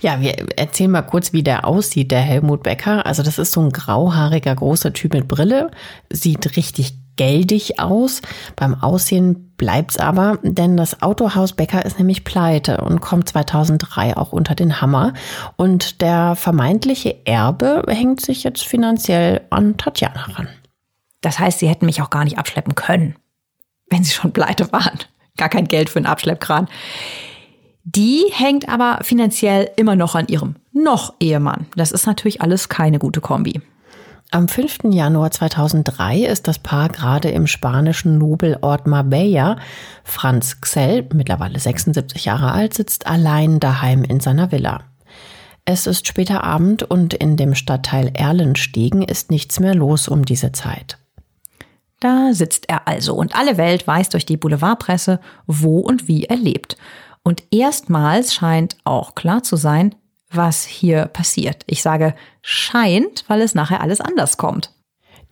Ja, 0.00 0.20
wir 0.20 0.36
erzählen 0.56 0.90
mal 0.90 1.02
kurz, 1.02 1.32
wie 1.32 1.42
der 1.42 1.66
aussieht, 1.66 2.12
der 2.12 2.20
Helmut 2.20 2.62
Becker. 2.62 3.04
Also 3.04 3.22
das 3.22 3.38
ist 3.38 3.52
so 3.52 3.60
ein 3.60 3.70
grauhaariger, 3.70 4.54
großer 4.54 4.92
Typ 4.92 5.12
mit 5.12 5.26
Brille, 5.26 5.70
sieht 6.08 6.56
richtig 6.56 6.94
geldig 7.16 7.80
aus. 7.80 8.22
Beim 8.54 8.74
Aussehen 8.74 9.47
bleibt's 9.58 9.98
aber, 9.98 10.38
denn 10.42 10.76
das 10.78 11.02
Autohaus 11.02 11.52
Becker 11.52 11.84
ist 11.84 11.98
nämlich 11.98 12.24
pleite 12.24 12.78
und 12.78 13.00
kommt 13.00 13.28
2003 13.28 14.16
auch 14.16 14.32
unter 14.32 14.54
den 14.54 14.80
Hammer. 14.80 15.12
Und 15.56 16.00
der 16.00 16.36
vermeintliche 16.36 17.26
Erbe 17.26 17.82
hängt 17.86 18.22
sich 18.22 18.44
jetzt 18.44 18.64
finanziell 18.64 19.42
an 19.50 19.76
Tatjana 19.76 20.22
ran. 20.22 20.48
Das 21.20 21.38
heißt, 21.38 21.58
sie 21.58 21.68
hätten 21.68 21.86
mich 21.86 22.00
auch 22.00 22.10
gar 22.10 22.24
nicht 22.24 22.38
abschleppen 22.38 22.74
können, 22.74 23.16
wenn 23.90 24.04
sie 24.04 24.14
schon 24.14 24.32
pleite 24.32 24.72
waren. 24.72 24.98
Gar 25.36 25.48
kein 25.48 25.68
Geld 25.68 25.90
für 25.90 25.98
einen 25.98 26.06
Abschleppkran. 26.06 26.68
Die 27.84 28.24
hängt 28.32 28.68
aber 28.68 29.00
finanziell 29.02 29.70
immer 29.76 29.96
noch 29.96 30.14
an 30.14 30.28
ihrem 30.28 30.56
noch 30.72 31.14
Ehemann. 31.20 31.66
Das 31.74 31.90
ist 31.90 32.06
natürlich 32.06 32.40
alles 32.40 32.68
keine 32.68 32.98
gute 32.98 33.20
Kombi. 33.20 33.60
Am 34.30 34.46
5. 34.46 34.80
Januar 34.90 35.30
2003 35.30 36.24
ist 36.26 36.48
das 36.48 36.58
Paar 36.58 36.90
gerade 36.90 37.30
im 37.30 37.46
spanischen 37.46 38.18
Nobelort 38.18 38.86
Marbella. 38.86 39.56
Franz 40.04 40.60
Xell, 40.60 41.08
mittlerweile 41.14 41.58
76 41.58 42.26
Jahre 42.26 42.52
alt, 42.52 42.74
sitzt 42.74 43.06
allein 43.06 43.58
daheim 43.58 44.04
in 44.04 44.20
seiner 44.20 44.52
Villa. 44.52 44.82
Es 45.64 45.86
ist 45.86 46.06
später 46.06 46.44
Abend 46.44 46.82
und 46.82 47.14
in 47.14 47.38
dem 47.38 47.54
Stadtteil 47.54 48.10
Erlenstegen 48.12 49.00
ist 49.00 49.30
nichts 49.30 49.60
mehr 49.60 49.74
los 49.74 50.08
um 50.08 50.26
diese 50.26 50.52
Zeit. 50.52 50.98
Da 52.00 52.34
sitzt 52.34 52.68
er 52.68 52.86
also 52.86 53.14
und 53.14 53.34
alle 53.34 53.56
Welt 53.56 53.86
weiß 53.86 54.10
durch 54.10 54.26
die 54.26 54.36
Boulevardpresse, 54.36 55.20
wo 55.46 55.78
und 55.78 56.06
wie 56.06 56.24
er 56.24 56.36
lebt. 56.36 56.76
Und 57.22 57.44
erstmals 57.50 58.34
scheint 58.34 58.76
auch 58.84 59.14
klar 59.14 59.42
zu 59.42 59.56
sein, 59.56 59.94
was 60.30 60.64
hier 60.64 61.06
passiert. 61.06 61.64
Ich 61.66 61.82
sage 61.82 62.14
scheint, 62.42 63.24
weil 63.28 63.40
es 63.40 63.54
nachher 63.54 63.80
alles 63.80 64.00
anders 64.00 64.36
kommt. 64.36 64.72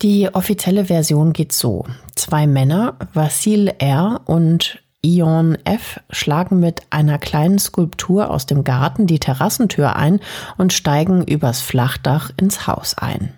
Die 0.01 0.29
offizielle 0.33 0.85
Version 0.85 1.33
geht 1.33 1.51
so. 1.51 1.85
Zwei 2.15 2.45
Männer, 2.45 2.95
Vassil 3.13 3.73
R. 3.79 4.21
und 4.25 4.79
Ion 5.01 5.57
F. 5.63 5.99
schlagen 6.09 6.59
mit 6.59 6.81
einer 6.89 7.17
kleinen 7.17 7.59
Skulptur 7.59 8.29
aus 8.29 8.45
dem 8.45 8.63
Garten 8.63 9.07
die 9.07 9.19
Terrassentür 9.19 9.95
ein 9.95 10.19
und 10.57 10.73
steigen 10.73 11.23
übers 11.23 11.61
Flachdach 11.61 12.31
ins 12.37 12.67
Haus 12.67 12.95
ein. 12.97 13.33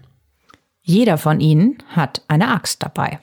Jeder 0.81 1.17
von 1.17 1.39
ihnen 1.39 1.77
hat 1.89 2.23
eine 2.27 2.49
Axt 2.49 2.81
dabei. 2.81 3.19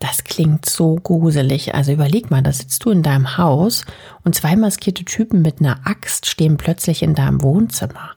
Das 0.00 0.24
klingt 0.24 0.66
so 0.66 0.96
gruselig. 0.96 1.74
Also 1.74 1.92
überleg 1.92 2.30
mal, 2.30 2.42
da 2.42 2.52
sitzt 2.52 2.84
du 2.84 2.90
in 2.90 3.02
deinem 3.02 3.38
Haus 3.38 3.84
und 4.24 4.34
zwei 4.34 4.56
maskierte 4.56 5.04
Typen 5.04 5.42
mit 5.42 5.60
einer 5.60 5.80
Axt 5.84 6.26
stehen 6.26 6.56
plötzlich 6.56 7.02
in 7.02 7.14
deinem 7.14 7.42
Wohnzimmer. 7.42 8.10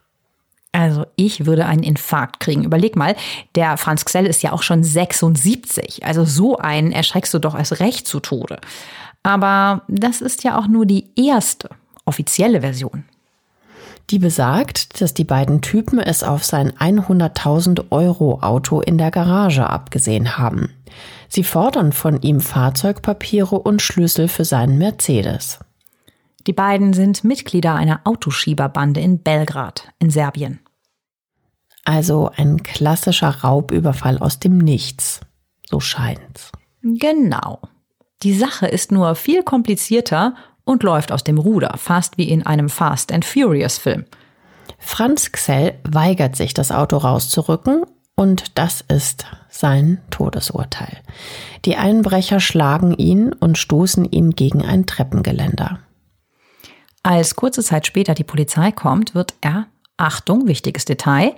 Also 0.71 1.05
ich 1.15 1.45
würde 1.45 1.65
einen 1.65 1.83
Infarkt 1.83 2.39
kriegen. 2.39 2.63
Überleg 2.63 2.95
mal, 2.95 3.15
der 3.55 3.77
Franz 3.77 4.05
Xell 4.05 4.25
ist 4.25 4.43
ja 4.43 4.51
auch 4.51 4.63
schon 4.63 4.83
76. 4.83 6.05
Also 6.05 6.25
so 6.25 6.57
einen 6.57 6.91
erschreckst 6.91 7.33
du 7.33 7.39
doch 7.39 7.55
erst 7.57 7.79
recht 7.79 8.07
zu 8.07 8.19
Tode. 8.19 8.59
Aber 9.23 9.83
das 9.87 10.21
ist 10.21 10.43
ja 10.43 10.59
auch 10.59 10.67
nur 10.67 10.85
die 10.85 11.09
erste 11.15 11.69
offizielle 12.05 12.61
Version. 12.61 13.05
Die 14.09 14.19
besagt, 14.19 15.01
dass 15.01 15.13
die 15.13 15.25
beiden 15.25 15.61
Typen 15.61 15.99
es 15.99 16.23
auf 16.23 16.45
sein 16.45 16.71
100.000 16.71 17.85
Euro 17.89 18.39
Auto 18.41 18.79
in 18.79 18.97
der 18.97 19.11
Garage 19.11 19.69
abgesehen 19.69 20.37
haben. 20.37 20.69
Sie 21.29 21.43
fordern 21.43 21.91
von 21.91 22.21
ihm 22.21 22.39
Fahrzeugpapiere 22.41 23.59
und 23.59 23.81
Schlüssel 23.81 24.27
für 24.27 24.45
seinen 24.45 24.77
Mercedes. 24.77 25.59
Die 26.45 26.53
beiden 26.53 26.93
sind 26.93 27.23
Mitglieder 27.23 27.75
einer 27.75 28.01
Autoschieberbande 28.05 29.01
in 29.01 29.21
Belgrad 29.21 29.89
in 29.99 30.09
Serbien. 30.09 30.59
Also 31.83 32.31
ein 32.35 32.63
klassischer 32.63 33.29
Raubüberfall 33.29 34.17
aus 34.17 34.39
dem 34.39 34.57
Nichts. 34.57 35.21
So 35.69 35.79
scheint's. 35.79 36.51
Genau. 36.81 37.59
Die 38.23 38.33
Sache 38.33 38.67
ist 38.67 38.91
nur 38.91 39.15
viel 39.15 39.43
komplizierter 39.43 40.35
und 40.63 40.83
läuft 40.83 41.11
aus 41.11 41.23
dem 41.23 41.37
Ruder, 41.37 41.75
fast 41.77 42.17
wie 42.17 42.29
in 42.29 42.45
einem 42.45 42.69
Fast 42.69 43.11
and 43.11 43.25
Furious 43.25 43.77
Film. 43.77 44.05
Franz 44.79 45.31
Xell 45.31 45.79
weigert 45.83 46.35
sich, 46.35 46.53
das 46.53 46.71
Auto 46.71 46.97
rauszurücken 46.97 47.83
und 48.17 48.57
das 48.57 48.83
ist 48.87 49.27
sein 49.49 49.99
Todesurteil. 50.09 50.97
Die 51.65 51.77
Einbrecher 51.77 52.39
schlagen 52.39 52.93
ihn 52.97 53.31
und 53.31 53.57
stoßen 53.57 54.03
ihn 54.05 54.31
gegen 54.31 54.65
ein 54.65 54.85
Treppengeländer. 54.85 55.79
Als 57.03 57.35
kurze 57.35 57.63
Zeit 57.63 57.87
später 57.87 58.15
die 58.15 58.25
Polizei 58.25 58.71
kommt, 58.71 59.15
wird 59.15 59.35
er, 59.39 59.67
Achtung, 59.95 60.47
wichtiges 60.47 60.83
Detail, 60.83 61.35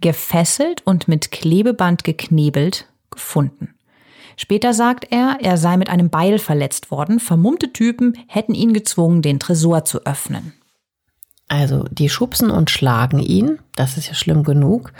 gefesselt 0.00 0.86
und 0.86 1.08
mit 1.08 1.32
Klebeband 1.32 2.04
geknebelt 2.04 2.86
gefunden. 3.10 3.74
Später 4.36 4.72
sagt 4.74 5.08
er, 5.10 5.38
er 5.40 5.56
sei 5.56 5.76
mit 5.76 5.88
einem 5.88 6.10
Beil 6.10 6.38
verletzt 6.38 6.92
worden. 6.92 7.18
Vermummte 7.18 7.72
Typen 7.72 8.16
hätten 8.28 8.54
ihn 8.54 8.72
gezwungen, 8.72 9.22
den 9.22 9.40
Tresor 9.40 9.84
zu 9.84 10.06
öffnen. 10.06 10.52
Also, 11.48 11.84
die 11.90 12.08
schubsen 12.08 12.50
und 12.50 12.70
schlagen 12.70 13.18
ihn, 13.18 13.58
das 13.74 13.96
ist 13.96 14.06
ja 14.06 14.14
schlimm 14.14 14.44
genug, 14.44 14.92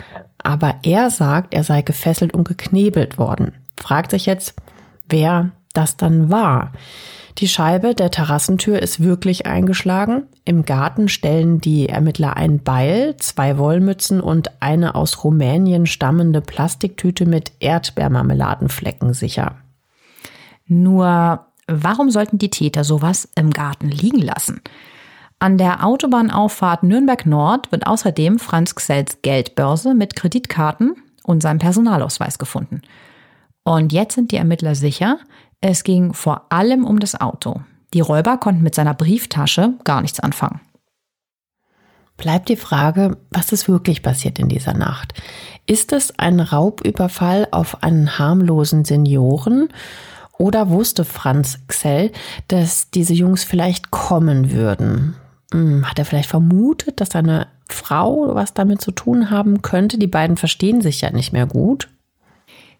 aber 0.43 0.75
er 0.83 1.09
sagt, 1.09 1.53
er 1.53 1.63
sei 1.63 1.81
gefesselt 1.81 2.33
und 2.33 2.47
geknebelt 2.47 3.17
worden. 3.17 3.53
Fragt 3.77 4.11
sich 4.11 4.25
jetzt, 4.25 4.55
wer 5.07 5.51
das 5.73 5.97
dann 5.97 6.29
war. 6.29 6.71
Die 7.37 7.47
Scheibe 7.47 7.95
der 7.95 8.11
Terrassentür 8.11 8.81
ist 8.81 9.01
wirklich 9.01 9.45
eingeschlagen. 9.45 10.23
Im 10.43 10.65
Garten 10.65 11.07
stellen 11.07 11.61
die 11.61 11.87
Ermittler 11.87 12.35
ein 12.35 12.63
Beil, 12.63 13.15
zwei 13.17 13.57
Wollmützen 13.57 14.19
und 14.19 14.61
eine 14.61 14.95
aus 14.95 15.23
Rumänien 15.23 15.85
stammende 15.85 16.41
Plastiktüte 16.41 17.25
mit 17.25 17.53
Erdbeermarmeladenflecken 17.59 19.13
sicher. 19.13 19.55
Nur, 20.67 21.45
warum 21.67 22.11
sollten 22.11 22.39
die 22.39 22.49
Täter 22.49 22.83
sowas 22.83 23.29
im 23.35 23.51
Garten 23.51 23.87
liegen 23.87 24.21
lassen? 24.21 24.61
An 25.41 25.57
der 25.57 25.85
Autobahnauffahrt 25.85 26.83
Nürnberg 26.83 27.25
Nord 27.25 27.71
wird 27.71 27.87
außerdem 27.87 28.39
Franz 28.39 28.75
Xells 28.75 29.21
Geldbörse 29.21 29.93
mit 29.93 30.17
Kreditkarten 30.17 30.95
und 31.23 31.41
seinem 31.41 31.59
Personalausweis 31.59 32.37
gefunden. 32.37 32.81
Und 33.63 33.93
jetzt 33.93 34.15
sind 34.15 34.33
die 34.33 34.35
Ermittler 34.35 34.75
sicher, 34.75 35.17
es 35.61 35.85
ging 35.85 36.13
vor 36.13 36.47
allem 36.49 36.83
um 36.83 36.99
das 36.99 37.19
Auto. 37.19 37.61
Die 37.93 38.01
Räuber 38.01 38.37
konnten 38.37 38.63
mit 38.63 38.75
seiner 38.75 38.93
Brieftasche 38.93 39.75
gar 39.85 40.01
nichts 40.01 40.19
anfangen. 40.19 40.59
Bleibt 42.17 42.49
die 42.49 42.57
Frage, 42.57 43.15
was 43.31 43.53
ist 43.53 43.69
wirklich 43.69 44.03
passiert 44.03 44.39
in 44.39 44.49
dieser 44.49 44.73
Nacht? 44.73 45.13
Ist 45.65 45.93
es 45.93 46.19
ein 46.19 46.41
Raubüberfall 46.41 47.47
auf 47.51 47.81
einen 47.81 48.19
harmlosen 48.19 48.83
Senioren? 48.83 49.69
Oder 50.37 50.69
wusste 50.69 51.05
Franz 51.05 51.59
Xell, 51.67 52.11
dass 52.49 52.89
diese 52.91 53.13
Jungs 53.13 53.45
vielleicht 53.45 53.91
kommen 53.91 54.51
würden? 54.51 55.15
Hm, 55.51 55.89
hat 55.89 55.97
er 55.99 56.05
vielleicht 56.05 56.29
vermutet, 56.29 57.01
dass 57.01 57.09
seine 57.09 57.47
Frau 57.67 58.35
was 58.35 58.53
damit 58.53 58.81
zu 58.81 58.91
tun 58.91 59.29
haben 59.29 59.61
könnte? 59.61 59.97
Die 59.97 60.07
beiden 60.07 60.37
verstehen 60.37 60.81
sich 60.81 61.01
ja 61.01 61.11
nicht 61.11 61.33
mehr 61.33 61.45
gut. 61.45 61.89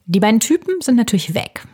Die 0.06 0.20
beiden 0.20 0.40
Typen 0.40 0.82
sind 0.82 0.96
natürlich 0.96 1.34
weg. 1.34 1.66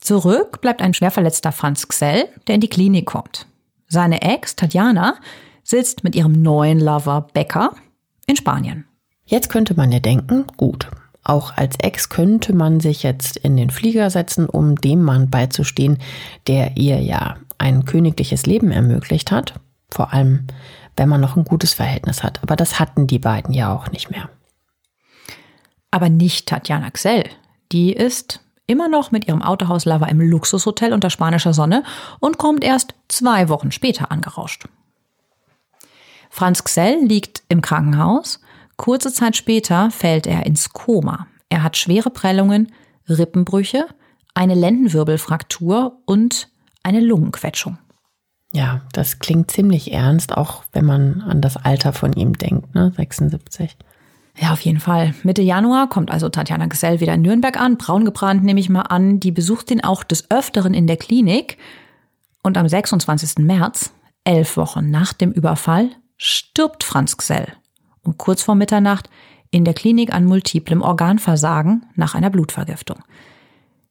Zurück 0.00 0.60
bleibt 0.60 0.80
ein 0.80 0.94
schwerverletzter 0.94 1.52
Franz 1.52 1.86
Xell, 1.88 2.28
der 2.46 2.56
in 2.56 2.60
die 2.60 2.68
Klinik 2.68 3.06
kommt. 3.06 3.46
Seine 3.88 4.22
Ex, 4.22 4.56
Tatjana, 4.56 5.16
sitzt 5.62 6.04
mit 6.04 6.14
ihrem 6.14 6.32
neuen 6.32 6.80
Lover 6.80 7.28
Becker 7.32 7.72
in 8.26 8.36
Spanien. 8.36 8.84
Jetzt 9.24 9.50
könnte 9.50 9.74
man 9.74 9.92
ja 9.92 10.00
denken, 10.00 10.46
gut, 10.56 10.88
auch 11.22 11.56
als 11.56 11.76
Ex 11.80 12.08
könnte 12.08 12.54
man 12.54 12.80
sich 12.80 13.02
jetzt 13.02 13.36
in 13.36 13.56
den 13.56 13.70
Flieger 13.70 14.08
setzen, 14.08 14.48
um 14.48 14.76
dem 14.76 15.02
Mann 15.02 15.28
beizustehen, 15.28 15.98
der 16.46 16.76
ihr 16.76 17.00
ja 17.00 17.36
ein 17.58 17.84
königliches 17.84 18.46
Leben 18.46 18.70
ermöglicht 18.70 19.30
hat. 19.30 19.54
Vor 19.90 20.12
allem, 20.12 20.46
wenn 20.96 21.08
man 21.08 21.20
noch 21.20 21.36
ein 21.36 21.44
gutes 21.44 21.74
Verhältnis 21.74 22.22
hat. 22.22 22.42
Aber 22.42 22.56
das 22.56 22.78
hatten 22.78 23.06
die 23.06 23.18
beiden 23.18 23.54
ja 23.54 23.72
auch 23.72 23.90
nicht 23.90 24.10
mehr. 24.10 24.28
Aber 25.90 26.08
nicht 26.08 26.46
Tatjana 26.46 26.90
Xell. 26.90 27.24
Die 27.72 27.92
ist 27.92 28.40
immer 28.66 28.88
noch 28.88 29.10
mit 29.10 29.26
ihrem 29.26 29.42
Autohauslover 29.42 30.08
im 30.08 30.20
Luxushotel 30.20 30.92
unter 30.92 31.10
spanischer 31.10 31.54
Sonne 31.54 31.82
und 32.20 32.38
kommt 32.38 32.62
erst 32.62 32.94
zwei 33.08 33.48
Wochen 33.48 33.72
später 33.72 34.10
angerauscht. 34.10 34.68
Franz 36.30 36.62
Xell 36.62 36.98
liegt 37.02 37.42
im 37.48 37.62
Krankenhaus. 37.62 38.40
Kurze 38.76 39.12
Zeit 39.12 39.36
später 39.36 39.90
fällt 39.90 40.26
er 40.26 40.46
ins 40.46 40.72
Koma. 40.72 41.26
Er 41.48 41.62
hat 41.62 41.76
schwere 41.76 42.10
Prellungen, 42.10 42.72
Rippenbrüche, 43.08 43.86
eine 44.34 44.54
Lendenwirbelfraktur 44.54 45.98
und 46.04 46.48
eine 46.82 47.00
Lungenquetschung. 47.00 47.78
Ja, 48.52 48.80
das 48.92 49.18
klingt 49.18 49.50
ziemlich 49.50 49.92
ernst, 49.92 50.36
auch 50.36 50.64
wenn 50.72 50.84
man 50.84 51.20
an 51.22 51.40
das 51.40 51.56
Alter 51.56 51.92
von 51.92 52.12
ihm 52.14 52.38
denkt, 52.38 52.74
ne? 52.74 52.92
76. 52.96 53.76
Ja, 54.40 54.52
auf 54.52 54.60
jeden 54.60 54.80
Fall. 54.80 55.14
Mitte 55.22 55.42
Januar 55.42 55.88
kommt 55.88 56.10
also 56.10 56.28
Tatjana 56.28 56.66
Gesell 56.66 57.00
wieder 57.00 57.14
in 57.14 57.22
Nürnberg 57.22 57.60
an, 57.60 57.76
braun 57.76 58.04
gebrannt 58.04 58.44
nehme 58.44 58.60
ich 58.60 58.68
mal 58.68 58.82
an. 58.82 59.20
Die 59.20 59.32
besucht 59.32 59.70
ihn 59.70 59.82
auch 59.82 60.04
des 60.04 60.30
Öfteren 60.30 60.74
in 60.74 60.86
der 60.86 60.96
Klinik. 60.96 61.58
Und 62.42 62.56
am 62.56 62.68
26. 62.68 63.44
März, 63.44 63.92
elf 64.24 64.56
Wochen 64.56 64.90
nach 64.90 65.12
dem 65.12 65.32
Überfall, 65.32 65.90
stirbt 66.16 66.84
Franz 66.84 67.16
Gsell. 67.16 67.52
Und 68.02 68.16
kurz 68.16 68.42
vor 68.42 68.54
Mitternacht 68.54 69.10
in 69.50 69.64
der 69.64 69.74
Klinik 69.74 70.14
an 70.14 70.24
multiplem 70.24 70.82
Organversagen 70.82 71.86
nach 71.96 72.14
einer 72.14 72.30
Blutvergiftung. 72.30 72.98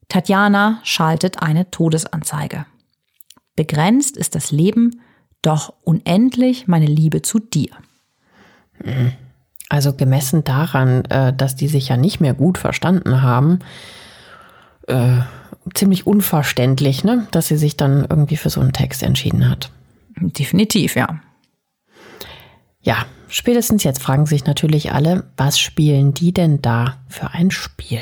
Tatjana 0.08 0.80
schaltet 0.84 1.42
eine 1.42 1.70
Todesanzeige. 1.70 2.66
Begrenzt 3.58 4.16
ist 4.16 4.36
das 4.36 4.52
Leben, 4.52 5.02
doch 5.42 5.74
unendlich 5.84 6.68
meine 6.68 6.86
Liebe 6.86 7.22
zu 7.22 7.40
dir. 7.40 7.72
Also 9.68 9.94
gemessen 9.94 10.44
daran, 10.44 11.04
äh, 11.06 11.34
dass 11.34 11.56
die 11.56 11.68
sich 11.68 11.90
ja 11.90 11.98
nicht 11.98 12.22
mehr 12.22 12.34
gut 12.34 12.58
verstanden 12.58 13.22
haben, 13.24 13.60
äh, 14.88 15.22
ziemlich 15.74 16.06
unverständlich, 16.08 17.04
ne? 17.04 17.28
dass 17.32 17.48
sie 17.48 17.58
sich 17.58 17.76
dann 17.76 18.06
irgendwie 18.10 18.38
für 18.38 18.50
so 18.50 18.62
einen 18.62 18.74
Text 18.74 19.04
entschieden 19.04 19.50
hat. 19.50 19.72
Definitiv, 20.20 20.96
ja. 20.96 21.20
Ja, 22.82 23.06
spätestens 23.28 23.84
jetzt 23.84 24.02
fragen 24.02 24.28
sich 24.28 24.46
natürlich 24.46 24.94
alle, 24.94 25.32
was 25.36 25.60
spielen 25.60 26.14
die 26.14 26.32
denn 26.32 26.62
da 26.62 26.98
für 27.10 27.32
ein 27.32 27.52
Spiel? 27.52 28.02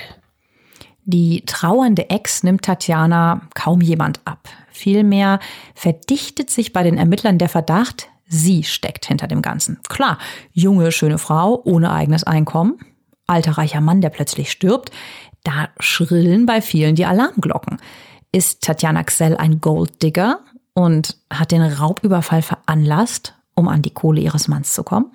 Die 1.05 1.43
trauernde 1.45 2.09
Ex 2.09 2.43
nimmt 2.43 2.63
Tatjana 2.63 3.41
kaum 3.53 3.81
jemand 3.81 4.19
ab. 4.25 4.49
Vielmehr 4.75 5.39
verdichtet 5.73 6.49
sich 6.49 6.73
bei 6.73 6.83
den 6.83 6.97
Ermittlern 6.97 7.37
der 7.37 7.47
Verdacht, 7.47 8.09
sie 8.27 8.65
steckt 8.65 9.05
hinter 9.05 9.25
dem 9.25 9.41
Ganzen. 9.41 9.79
Klar, 9.87 10.17
junge, 10.51 10.91
schöne 10.91 11.17
Frau 11.17 11.61
ohne 11.63 11.93
eigenes 11.93 12.25
Einkommen, 12.25 12.77
alter 13.25 13.53
reicher 13.53 13.79
Mann, 13.79 14.01
der 14.01 14.09
plötzlich 14.09 14.51
stirbt, 14.51 14.91
da 15.45 15.69
schrillen 15.79 16.45
bei 16.45 16.59
vielen 16.59 16.95
die 16.95 17.05
Alarmglocken. 17.05 17.77
Ist 18.33 18.63
Tatjana 18.63 19.03
Xell 19.03 19.37
ein 19.37 19.61
Golddigger 19.61 20.41
und 20.73 21.15
hat 21.31 21.53
den 21.53 21.61
Raubüberfall 21.61 22.41
veranlasst, 22.41 23.33
um 23.53 23.69
an 23.69 23.81
die 23.81 23.93
Kohle 23.93 24.19
ihres 24.19 24.49
Manns 24.49 24.73
zu 24.73 24.83
kommen? 24.83 25.09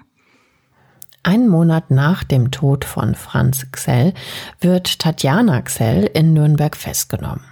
Einen 1.23 1.49
Monat 1.49 1.91
nach 1.91 2.25
dem 2.25 2.51
Tod 2.51 2.87
von 2.87 3.15
Franz 3.15 3.67
Xell 3.73 4.15
wird 4.59 5.01
Tatjana 5.01 5.61
Xell 5.61 6.07
in 6.15 6.33
Nürnberg 6.33 6.75
festgenommen. 6.75 7.50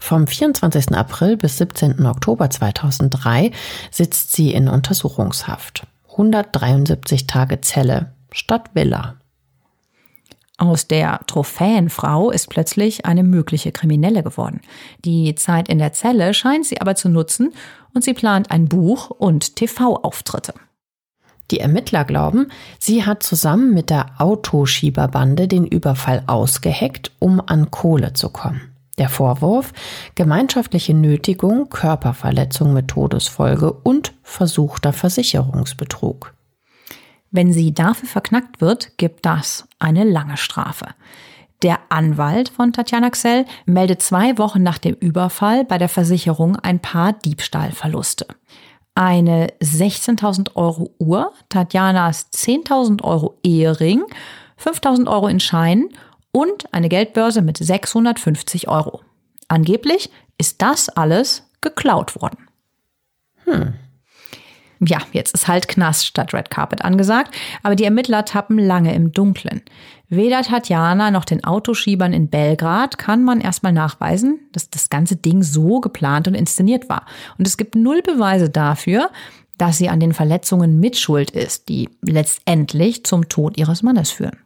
Vom 0.00 0.26
24. 0.26 0.92
April 0.92 1.36
bis 1.36 1.58
17. 1.58 2.04
Oktober 2.06 2.50
2003 2.50 3.50
sitzt 3.90 4.32
sie 4.32 4.52
in 4.52 4.68
Untersuchungshaft. 4.68 5.86
173 6.10 7.26
Tage 7.26 7.60
Zelle 7.60 8.12
statt 8.30 8.70
Villa. 8.74 9.16
Aus 10.58 10.88
der 10.88 11.20
Trophäenfrau 11.26 12.30
ist 12.30 12.48
plötzlich 12.48 13.04
eine 13.04 13.22
mögliche 13.22 13.72
Kriminelle 13.72 14.22
geworden. 14.22 14.62
Die 15.04 15.34
Zeit 15.34 15.68
in 15.68 15.78
der 15.78 15.92
Zelle 15.92 16.32
scheint 16.32 16.64
sie 16.64 16.80
aber 16.80 16.94
zu 16.94 17.10
nutzen 17.10 17.52
und 17.92 18.04
sie 18.04 18.14
plant 18.14 18.50
ein 18.50 18.66
Buch 18.66 19.10
und 19.10 19.56
TV-Auftritte. 19.56 20.54
Die 21.50 21.60
Ermittler 21.60 22.04
glauben, 22.04 22.48
sie 22.78 23.04
hat 23.04 23.22
zusammen 23.22 23.74
mit 23.74 23.90
der 23.90 24.06
Autoschieberbande 24.18 25.46
den 25.46 25.66
Überfall 25.66 26.24
ausgeheckt, 26.26 27.12
um 27.18 27.40
an 27.44 27.70
Kohle 27.70 28.14
zu 28.14 28.30
kommen. 28.30 28.75
Der 28.98 29.08
Vorwurf 29.10 29.72
gemeinschaftliche 30.14 30.94
Nötigung, 30.94 31.68
Körperverletzung 31.68 32.72
mit 32.72 32.88
Todesfolge 32.88 33.72
und 33.72 34.14
versuchter 34.22 34.92
Versicherungsbetrug. 34.92 36.34
Wenn 37.30 37.52
sie 37.52 37.74
dafür 37.74 38.08
verknackt 38.08 38.60
wird, 38.60 38.96
gibt 38.96 39.26
das 39.26 39.68
eine 39.78 40.04
lange 40.04 40.38
Strafe. 40.38 40.86
Der 41.62 41.78
Anwalt 41.88 42.50
von 42.50 42.72
Tatjana 42.72 43.10
Xell 43.10 43.44
meldet 43.64 44.02
zwei 44.02 44.38
Wochen 44.38 44.62
nach 44.62 44.78
dem 44.78 44.94
Überfall 44.94 45.64
bei 45.64 45.78
der 45.78 45.88
Versicherung 45.88 46.56
ein 46.56 46.80
paar 46.80 47.12
Diebstahlverluste. 47.12 48.26
Eine 48.94 49.48
16.000 49.62 50.56
Euro 50.56 50.94
Uhr, 50.98 51.32
Tatjanas 51.48 52.30
10.000 52.32 53.02
Euro 53.02 53.38
Ehering, 53.42 54.04
5.000 54.58 55.06
Euro 55.10 55.28
in 55.28 55.40
Scheinen 55.40 55.90
und 56.36 56.70
eine 56.74 56.90
Geldbörse 56.90 57.40
mit 57.40 57.56
650 57.56 58.68
Euro. 58.68 59.00
Angeblich 59.48 60.10
ist 60.36 60.60
das 60.60 60.90
alles 60.90 61.48
geklaut 61.62 62.20
worden. 62.20 62.46
Hm. 63.44 63.72
Ja, 64.80 64.98
jetzt 65.12 65.32
ist 65.32 65.48
halt 65.48 65.66
Knast 65.66 66.04
statt 66.04 66.34
Red 66.34 66.50
Carpet 66.50 66.84
angesagt, 66.84 67.34
aber 67.62 67.74
die 67.74 67.84
Ermittler 67.84 68.26
tappen 68.26 68.58
lange 68.58 68.94
im 68.94 69.12
Dunkeln. 69.12 69.62
Weder 70.10 70.42
Tatjana 70.42 71.10
noch 71.10 71.24
den 71.24 71.42
Autoschiebern 71.42 72.12
in 72.12 72.28
Belgrad 72.28 72.98
kann 72.98 73.24
man 73.24 73.40
erstmal 73.40 73.72
nachweisen, 73.72 74.40
dass 74.52 74.68
das 74.68 74.90
ganze 74.90 75.16
Ding 75.16 75.42
so 75.42 75.80
geplant 75.80 76.28
und 76.28 76.34
inszeniert 76.34 76.90
war. 76.90 77.06
Und 77.38 77.46
es 77.46 77.56
gibt 77.56 77.76
null 77.76 78.02
Beweise 78.02 78.50
dafür, 78.50 79.08
dass 79.56 79.78
sie 79.78 79.88
an 79.88 80.00
den 80.00 80.12
Verletzungen 80.12 80.80
mitschuld 80.80 81.30
ist, 81.30 81.70
die 81.70 81.88
letztendlich 82.02 83.04
zum 83.04 83.30
Tod 83.30 83.56
ihres 83.56 83.82
Mannes 83.82 84.10
führen. 84.10 84.36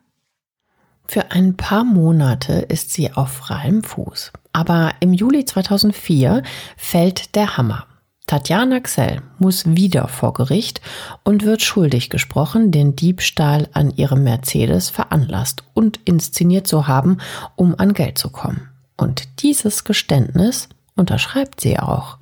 Für 1.12 1.32
ein 1.32 1.56
paar 1.56 1.82
Monate 1.82 2.52
ist 2.52 2.92
sie 2.92 3.12
auf 3.12 3.32
freiem 3.32 3.82
Fuß. 3.82 4.30
Aber 4.52 4.92
im 5.00 5.12
Juli 5.12 5.44
2004 5.44 6.44
fällt 6.76 7.34
der 7.34 7.56
Hammer. 7.56 7.86
Tatjana 8.28 8.78
Xell 8.78 9.20
muss 9.40 9.66
wieder 9.66 10.06
vor 10.06 10.34
Gericht 10.34 10.80
und 11.24 11.44
wird 11.44 11.62
schuldig 11.62 12.10
gesprochen, 12.10 12.70
den 12.70 12.94
Diebstahl 12.94 13.68
an 13.72 13.90
ihrem 13.90 14.22
Mercedes 14.22 14.88
veranlasst 14.88 15.64
und 15.74 15.98
inszeniert 16.04 16.68
zu 16.68 16.86
haben, 16.86 17.18
um 17.56 17.74
an 17.76 17.92
Geld 17.92 18.16
zu 18.16 18.30
kommen. 18.30 18.68
Und 18.96 19.42
dieses 19.42 19.82
Geständnis 19.82 20.68
unterschreibt 20.94 21.60
sie 21.60 21.80
auch. 21.80 22.18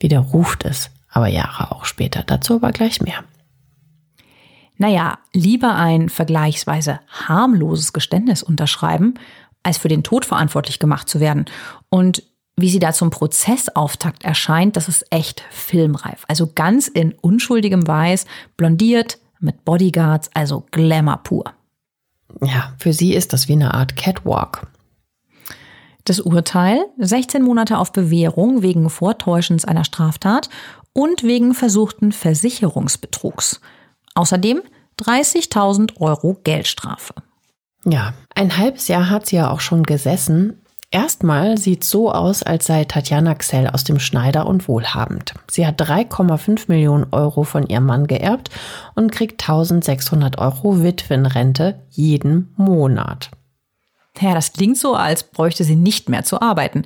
Widerruft 0.00 0.64
es 0.64 0.90
aber 1.10 1.28
Jahre 1.28 1.70
auch 1.70 1.84
später. 1.84 2.24
Dazu 2.26 2.56
aber 2.56 2.72
gleich 2.72 3.00
mehr. 3.00 3.22
Naja, 4.80 5.18
lieber 5.34 5.74
ein 5.74 6.08
vergleichsweise 6.08 7.00
harmloses 7.06 7.92
Geständnis 7.92 8.42
unterschreiben, 8.42 9.12
als 9.62 9.76
für 9.76 9.88
den 9.88 10.02
Tod 10.02 10.24
verantwortlich 10.24 10.78
gemacht 10.78 11.06
zu 11.06 11.20
werden. 11.20 11.44
Und 11.90 12.22
wie 12.56 12.70
sie 12.70 12.78
da 12.78 12.94
zum 12.94 13.10
Prozessauftakt 13.10 14.24
erscheint, 14.24 14.78
das 14.78 14.88
ist 14.88 15.04
echt 15.10 15.44
filmreif. 15.50 16.24
Also 16.28 16.50
ganz 16.54 16.88
in 16.88 17.12
unschuldigem 17.12 17.86
Weiß, 17.86 18.24
blondiert, 18.56 19.18
mit 19.38 19.66
Bodyguards, 19.66 20.30
also 20.32 20.64
Glamour 20.70 21.18
pur. 21.24 21.44
Ja, 22.42 22.72
für 22.78 22.94
sie 22.94 23.12
ist 23.12 23.34
das 23.34 23.48
wie 23.48 23.52
eine 23.52 23.74
Art 23.74 23.96
Catwalk. 23.96 24.66
Das 26.04 26.20
Urteil 26.20 26.86
16 26.96 27.42
Monate 27.42 27.76
auf 27.76 27.92
Bewährung 27.92 28.62
wegen 28.62 28.88
Vortäuschens 28.88 29.66
einer 29.66 29.84
Straftat 29.84 30.48
und 30.94 31.22
wegen 31.22 31.52
versuchten 31.52 32.12
Versicherungsbetrugs. 32.12 33.60
Außerdem 34.20 34.60
30.000 35.00 35.98
Euro 35.98 36.36
Geldstrafe. 36.44 37.14
Ja, 37.86 38.12
ein 38.34 38.58
halbes 38.58 38.86
Jahr 38.88 39.08
hat 39.08 39.24
sie 39.24 39.36
ja 39.36 39.50
auch 39.50 39.60
schon 39.60 39.82
gesessen. 39.82 40.60
Erstmal 40.90 41.56
sieht 41.56 41.84
so 41.84 42.12
aus, 42.12 42.42
als 42.42 42.66
sei 42.66 42.84
Tatjana 42.84 43.34
Xell 43.34 43.68
aus 43.68 43.82
dem 43.82 43.98
Schneider 43.98 44.46
und 44.46 44.68
wohlhabend. 44.68 45.32
Sie 45.50 45.66
hat 45.66 45.80
3,5 45.80 46.64
Millionen 46.68 47.06
Euro 47.12 47.44
von 47.44 47.66
ihrem 47.66 47.86
Mann 47.86 48.06
geerbt 48.06 48.50
und 48.94 49.10
kriegt 49.10 49.40
1600 49.40 50.36
Euro 50.36 50.82
Witwenrente 50.82 51.80
jeden 51.88 52.52
Monat. 52.58 53.30
Ja, 54.20 54.34
das 54.34 54.52
klingt 54.52 54.76
so, 54.76 54.96
als 54.96 55.22
bräuchte 55.22 55.64
sie 55.64 55.76
nicht 55.76 56.10
mehr 56.10 56.24
zu 56.24 56.42
arbeiten. 56.42 56.84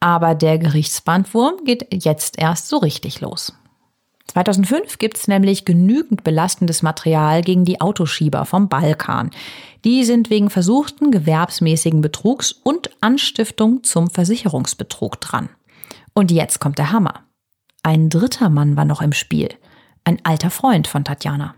Aber 0.00 0.34
der 0.34 0.58
Gerichtsbandwurm 0.58 1.64
geht 1.64 1.86
jetzt 2.04 2.36
erst 2.36 2.68
so 2.68 2.78
richtig 2.78 3.20
los. 3.20 3.52
2005 4.34 4.98
gibt 4.98 5.16
es 5.16 5.28
nämlich 5.28 5.64
genügend 5.64 6.24
belastendes 6.24 6.82
Material 6.82 7.40
gegen 7.40 7.64
die 7.64 7.80
Autoschieber 7.80 8.44
vom 8.44 8.68
Balkan. 8.68 9.30
Die 9.84 10.04
sind 10.04 10.28
wegen 10.28 10.50
versuchten 10.50 11.12
gewerbsmäßigen 11.12 12.00
Betrugs 12.00 12.50
und 12.50 12.90
Anstiftung 13.00 13.84
zum 13.84 14.10
Versicherungsbetrug 14.10 15.20
dran. 15.20 15.50
Und 16.14 16.32
jetzt 16.32 16.58
kommt 16.58 16.78
der 16.78 16.90
Hammer. 16.90 17.22
Ein 17.84 18.08
dritter 18.08 18.50
Mann 18.50 18.76
war 18.76 18.84
noch 18.84 19.02
im 19.02 19.12
Spiel. 19.12 19.50
Ein 20.02 20.18
alter 20.24 20.50
Freund 20.50 20.88
von 20.88 21.04
Tatjana. 21.04 21.54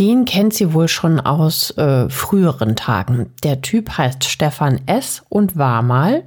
Den 0.00 0.24
kennt 0.24 0.52
sie 0.54 0.72
wohl 0.72 0.88
schon 0.88 1.20
aus 1.20 1.70
äh, 1.76 2.08
früheren 2.08 2.74
Tagen. 2.74 3.32
Der 3.44 3.60
Typ 3.60 3.98
heißt 3.98 4.24
Stefan 4.24 4.80
S. 4.86 5.22
und 5.28 5.56
war 5.56 5.82
mal, 5.82 6.24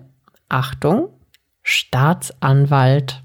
Achtung, 0.48 1.10
Staatsanwalt. 1.62 3.22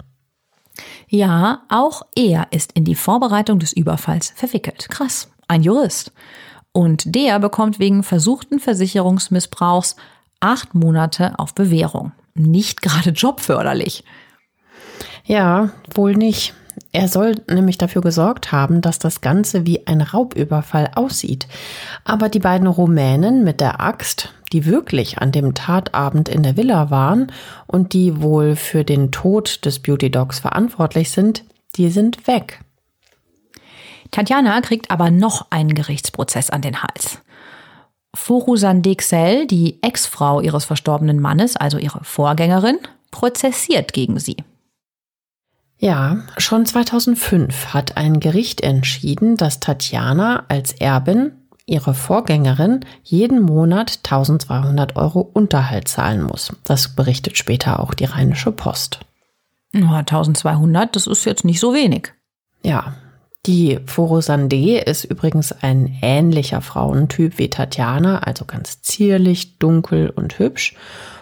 Ja, 1.09 1.62
auch 1.69 2.03
er 2.14 2.49
ist 2.51 2.73
in 2.73 2.85
die 2.85 2.95
Vorbereitung 2.95 3.59
des 3.59 3.73
Überfalls 3.73 4.33
verwickelt. 4.35 4.88
Krass, 4.88 5.31
ein 5.49 5.62
Jurist. 5.62 6.12
Und 6.73 7.14
der 7.14 7.38
bekommt 7.41 7.79
wegen 7.79 8.03
versuchten 8.03 8.61
Versicherungsmissbrauchs 8.61 9.97
acht 10.41 10.75
Monate 10.75 11.38
auf 11.38 11.55
Bewährung. 11.55 12.12
Nicht 12.35 12.83
gerade 12.83 13.11
jobförderlich. 13.11 14.05
Ja, 15.25 15.71
wohl 15.95 16.14
nicht. 16.14 16.55
Er 16.93 17.09
soll 17.09 17.35
nämlich 17.51 17.77
dafür 17.77 18.03
gesorgt 18.03 18.53
haben, 18.53 18.81
dass 18.81 18.99
das 18.99 19.21
Ganze 19.21 19.67
wie 19.67 19.87
ein 19.87 20.01
Raubüberfall 20.01 20.93
aussieht. 20.95 21.47
Aber 22.05 22.29
die 22.29 22.38
beiden 22.38 22.67
Rumänen 22.67 23.45
mit 23.45 23.61
der 23.61 23.81
Axt, 23.81 24.33
die 24.53 24.67
wirklich 24.67 25.19
an 25.19 25.33
dem 25.33 25.55
Tatabend 25.55 26.29
in 26.29 26.43
der 26.43 26.57
Villa 26.57 26.91
waren 26.91 27.33
und 27.67 27.93
die 27.93 28.21
wohl 28.21 28.57
für 28.57 28.85
den 28.85 29.11
Tod 29.11 29.65
des 29.65 29.81
Beauty 29.81 30.11
Dogs 30.11 30.39
verantwortlich 30.39 31.11
sind, 31.11 31.45
die 31.77 31.91
sind 31.91 32.27
weg. 32.27 32.61
Tatjana 34.11 34.61
kriegt 34.61 34.91
aber 34.91 35.11
noch 35.11 35.47
einen 35.51 35.75
Gerichtsprozess 35.75 36.51
an 36.51 36.63
den 36.63 36.83
Hals. 36.83 37.21
Forusan 38.15 38.83
Dexel, 38.83 39.47
die 39.47 39.83
Ex-Frau 39.83 40.41
ihres 40.41 40.65
verstorbenen 40.65 41.21
Mannes, 41.21 41.57
also 41.57 41.79
ihre 41.79 42.03
Vorgängerin, 42.03 42.79
prozessiert 43.11 43.93
gegen 43.93 44.19
sie. 44.19 44.37
Ja, 45.79 46.23
schon 46.39 46.67
2005 46.67 47.73
hat 47.73 47.97
ein 47.97 48.19
Gericht 48.19 48.63
entschieden, 48.63 49.37
dass 49.37 49.61
Tatjana 49.61 50.45
als 50.49 50.73
Erbin 50.73 51.38
ihre 51.69 51.95
Vorgängerin 51.95 52.81
jeden 53.03 53.41
Monat 53.43 54.01
1200 54.05 54.97
Euro 54.97 55.21
Unterhalt 55.21 55.89
zahlen 55.89 56.23
muss. 56.23 56.53
Das 56.65 56.95
berichtet 56.95 57.37
später 57.37 57.81
auch 57.81 57.95
die 57.95 58.07
Rheinische 58.07 58.53
Post. 58.53 59.01
Ja, 59.75 59.99
1200, 59.99 60.97
das 60.97 61.07
ist 61.07 61.25
jetzt 61.25 61.45
nicht 61.45 61.61
so 61.61 61.75
wenig. 61.75 62.13
Ja, 62.65 62.95
die 63.47 63.79
Forosande 63.87 64.79
ist 64.81 65.05
übrigens 65.05 65.53
ein 65.53 65.99
ähnlicher 66.03 66.61
Frauentyp 66.61 67.39
wie 67.39 67.51
Tatjana, 67.51 68.19
also 68.21 68.45
ganz 68.45 68.83
zierlich, 68.83 69.59
dunkel 69.59 70.11
und 70.11 70.39
hübsch. 70.39 70.75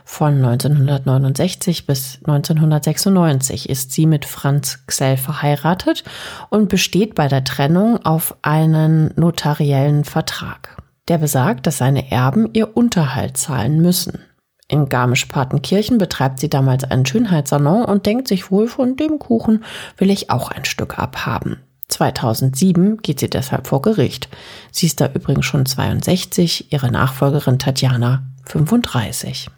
Von 0.09 0.37
1969 0.37 1.85
bis 1.85 2.21
1996 2.25 3.69
ist 3.69 3.91
sie 3.91 4.07
mit 4.07 4.25
Franz 4.25 4.79
Xell 4.87 5.17
verheiratet 5.17 6.05
und 6.49 6.69
besteht 6.69 7.17
bei 7.17 7.27
der 7.27 7.43
Trennung 7.43 8.03
auf 8.07 8.37
einen 8.41 9.13
notariellen 9.17 10.05
Vertrag. 10.05 10.81
Der 11.09 11.19
besagt, 11.19 11.67
dass 11.67 11.79
seine 11.79 12.11
Erben 12.13 12.49
ihr 12.53 12.77
Unterhalt 12.77 13.37
zahlen 13.37 13.83
müssen. 13.83 14.21
In 14.69 14.89
Garmisch-Partenkirchen 14.89 15.99
betreibt 15.99 16.39
sie 16.39 16.49
damals 16.49 16.85
einen 16.85 17.05
Schönheitssalon 17.05 17.85
und 17.85 18.07
denkt 18.07 18.29
sich 18.29 18.51
wohl, 18.51 18.69
von 18.69 18.97
dem 18.97 19.19
Kuchen 19.19 19.65
will 19.99 20.11
ich 20.11 20.31
auch 20.31 20.51
ein 20.53 20.65
Stück 20.65 20.99
abhaben. 21.01 21.59
2007 21.89 22.99
geht 22.99 23.21
sie 23.21 23.29
deshalb 23.29 23.67
vor 23.67 23.83
Gericht. 23.83 24.29
Sie 24.71 24.87
ist 24.87 25.01
da 25.01 25.11
übrigens 25.13 25.47
schon 25.47 25.67
62, 25.67 26.73
ihre 26.73 26.93
Nachfolgerin 26.93 27.59
Tatjana 27.59 28.23
35. 28.45 29.51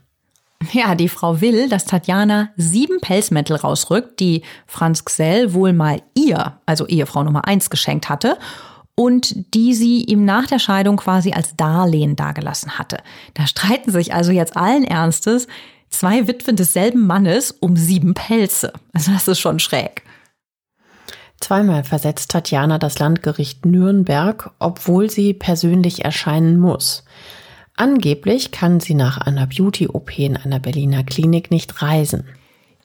Ja, 0.73 0.95
die 0.95 1.09
Frau 1.09 1.41
will, 1.41 1.69
dass 1.69 1.85
Tatjana 1.85 2.51
sieben 2.57 3.01
Pelzmäntel 3.01 3.57
rausrückt, 3.57 4.19
die 4.19 4.43
Franz 4.67 5.05
Xell 5.05 5.55
wohl 5.55 5.73
mal 5.73 6.03
ihr, 6.15 6.59
also 6.67 6.87
Ehefrau 6.87 7.23
Nummer 7.23 7.47
eins, 7.47 7.71
geschenkt 7.71 8.09
hatte 8.09 8.39
und 8.97 9.55
die 9.55 9.75
sie 9.75 10.03
ihm 10.03 10.25
nach 10.25 10.49
der 10.49 10.59
Scheidung 10.59 10.97
quasi 10.97 11.33
als 11.33 11.55
Darlehen 11.55 12.17
dagelassen 12.17 12.79
hatte. 12.79 12.99
Da 13.35 13.47
streiten 13.47 13.93
sich 13.93 14.13
also 14.13 14.33
jetzt 14.33 14.57
allen 14.57 14.83
Ernstes 14.83 15.47
zwei 15.91 16.27
Witwen 16.27 16.57
desselben 16.57 17.07
Mannes 17.07 17.53
um 17.53 17.77
sieben 17.77 18.15
Pelze. 18.15 18.73
Also 18.93 19.13
das 19.13 19.29
ist 19.29 19.39
schon 19.39 19.61
schräg. 19.61 20.03
Zweimal 21.41 21.85
versetzt 21.85 22.33
Tatjana 22.33 22.79
das 22.79 22.99
Landgericht 22.99 23.65
Nürnberg, 23.65 24.51
obwohl 24.59 25.09
sie 25.09 25.33
persönlich 25.33 26.05
erscheinen 26.05 26.59
muss. 26.59 27.05
Angeblich 27.79 28.51
kann 28.51 28.81
sie 28.81 28.95
nach 28.95 29.19
einer 29.19 29.47
Beauty-OP 29.47 30.19
in 30.19 30.37
einer 30.37 30.59
Berliner 30.59 31.05
Klinik 31.05 31.53
nicht 31.53 31.81
reisen. 31.81 32.25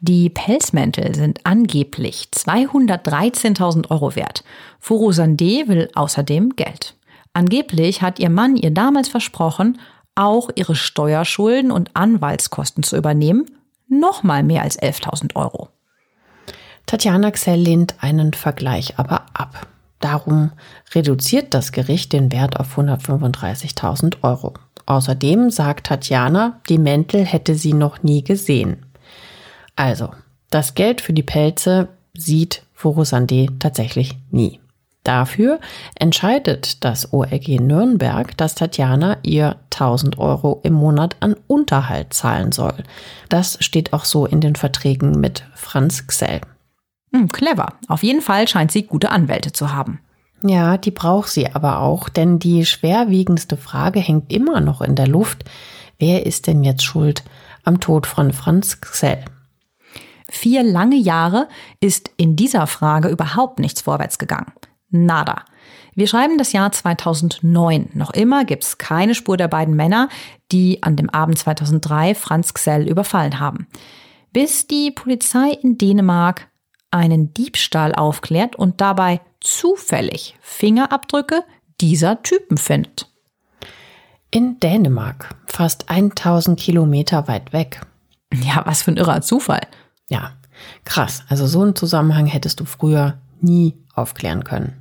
Die 0.01 0.29
Pelzmäntel 0.29 1.15
sind 1.15 1.39
angeblich 1.45 2.27
213.000 2.31 3.89
Euro 3.89 4.15
wert. 4.15 4.43
Furo 4.79 5.09
Sandé 5.09 5.67
will 5.67 5.89
außerdem 5.95 6.55
Geld. 6.55 6.95
Angeblich 7.33 8.03
hat 8.03 8.19
ihr 8.19 8.29
Mann 8.29 8.55
ihr 8.55 8.69
damals 8.69 9.09
versprochen, 9.09 9.79
auch 10.13 10.51
ihre 10.53 10.75
Steuerschulden 10.75 11.71
und 11.71 11.95
Anwaltskosten 11.95 12.83
zu 12.83 12.95
übernehmen. 12.95 13.45
Nochmal 13.87 14.43
mehr 14.43 14.61
als 14.61 14.79
11.000 14.79 15.35
Euro. 15.35 15.69
Tatjana 16.85 17.31
Xell 17.31 17.59
lehnt 17.59 17.95
einen 17.99 18.33
Vergleich 18.33 18.99
aber 18.99 19.25
ab. 19.33 19.65
Darum 20.03 20.51
reduziert 20.93 21.55
das 21.55 21.71
Gericht 21.71 22.13
den 22.13 22.31
Wert 22.31 22.59
auf 22.59 22.77
135.000 22.77 24.17
Euro. 24.21 24.53
Außerdem 24.85 25.49
sagt 25.49 25.87
Tatjana, 25.87 26.59
die 26.69 26.77
Mäntel 26.77 27.25
hätte 27.25 27.55
sie 27.55 27.73
noch 27.73 28.03
nie 28.03 28.23
gesehen. 28.23 28.85
Also, 29.75 30.09
das 30.49 30.75
Geld 30.75 31.01
für 31.01 31.13
die 31.13 31.23
Pelze 31.23 31.87
sieht 32.13 32.63
Forusande 32.73 33.47
tatsächlich 33.59 34.17
nie. 34.29 34.59
Dafür 35.03 35.59
entscheidet 35.95 36.83
das 36.85 37.11
OLG 37.11 37.59
Nürnberg, 37.59 38.37
dass 38.37 38.55
Tatjana 38.55 39.17
ihr 39.23 39.57
1000 39.71 40.17
Euro 40.17 40.61
im 40.63 40.73
Monat 40.73 41.17
an 41.19 41.35
Unterhalt 41.47 42.13
zahlen 42.13 42.53
soll. 42.53 42.75
Das 43.27 43.57
steht 43.59 43.91
auch 43.91 44.05
so 44.05 44.25
in 44.25 44.39
den 44.39 44.55
Verträgen 44.55 45.19
mit 45.19 45.43
Franz 45.55 46.07
Xell. 46.07 46.39
Hm, 47.13 47.29
clever. 47.29 47.73
Auf 47.89 48.03
jeden 48.03 48.21
Fall 48.21 48.47
scheint 48.47 48.71
sie 48.71 48.83
gute 48.83 49.11
Anwälte 49.11 49.51
zu 49.51 49.73
haben. 49.73 49.99
Ja, 50.45 50.77
die 50.77 50.91
braucht 50.91 51.29
sie 51.29 51.49
aber 51.53 51.79
auch, 51.79 52.09
denn 52.09 52.37
die 52.37 52.65
schwerwiegendste 52.65 53.55
Frage 53.55 54.01
hängt 54.01 54.31
immer 54.31 54.59
noch 54.59 54.81
in 54.81 54.95
der 54.95 55.07
Luft. 55.07 55.45
Wer 55.99 56.25
ist 56.25 56.47
denn 56.47 56.63
jetzt 56.63 56.83
schuld 56.83 57.23
am 57.63 57.79
Tod 57.79 58.05
von 58.05 58.33
Franz 58.33 58.81
Xell? 58.81 59.23
Vier 60.29 60.63
lange 60.63 60.97
Jahre 60.97 61.47
ist 61.79 62.11
in 62.17 62.35
dieser 62.35 62.67
Frage 62.67 63.07
überhaupt 63.07 63.59
nichts 63.59 63.81
vorwärts 63.81 64.17
gegangen. 64.17 64.51
Nada. 64.89 65.45
Wir 65.95 66.07
schreiben 66.07 66.37
das 66.37 66.51
Jahr 66.51 66.71
2009. 66.71 67.91
Noch 67.93 68.11
immer 68.11 68.43
gibt 68.43 68.63
es 68.63 68.77
keine 68.77 69.15
Spur 69.15 69.37
der 69.37 69.47
beiden 69.47 69.75
Männer, 69.75 70.09
die 70.51 70.83
an 70.83 70.95
dem 70.95 71.09
Abend 71.09 71.37
2003 71.37 72.15
Franz 72.15 72.53
Xell 72.53 72.89
überfallen 72.89 73.39
haben. 73.39 73.67
Bis 74.33 74.67
die 74.67 74.91
Polizei 74.91 75.51
in 75.61 75.77
Dänemark 75.77 76.49
einen 76.91 77.33
Diebstahl 77.33 77.93
aufklärt 77.95 78.55
und 78.55 78.81
dabei 78.81 79.21
zufällig 79.43 80.35
Fingerabdrücke 80.41 81.43
dieser 81.81 82.23
Typen 82.23 82.57
findet. 82.57 83.09
In 84.31 84.59
Dänemark, 84.59 85.35
fast 85.45 85.89
1000 85.89 86.59
Kilometer 86.59 87.27
weit 87.27 87.53
weg. 87.53 87.81
Ja, 88.33 88.63
was 88.65 88.81
für 88.81 88.91
ein 88.91 88.97
irrer 88.97 89.21
Zufall. 89.21 89.61
Ja, 90.09 90.31
krass. 90.85 91.23
Also 91.29 91.45
so 91.45 91.61
einen 91.61 91.75
Zusammenhang 91.75 92.25
hättest 92.25 92.59
du 92.59 92.65
früher 92.65 93.19
nie 93.41 93.77
aufklären 93.93 94.43
können. 94.43 94.79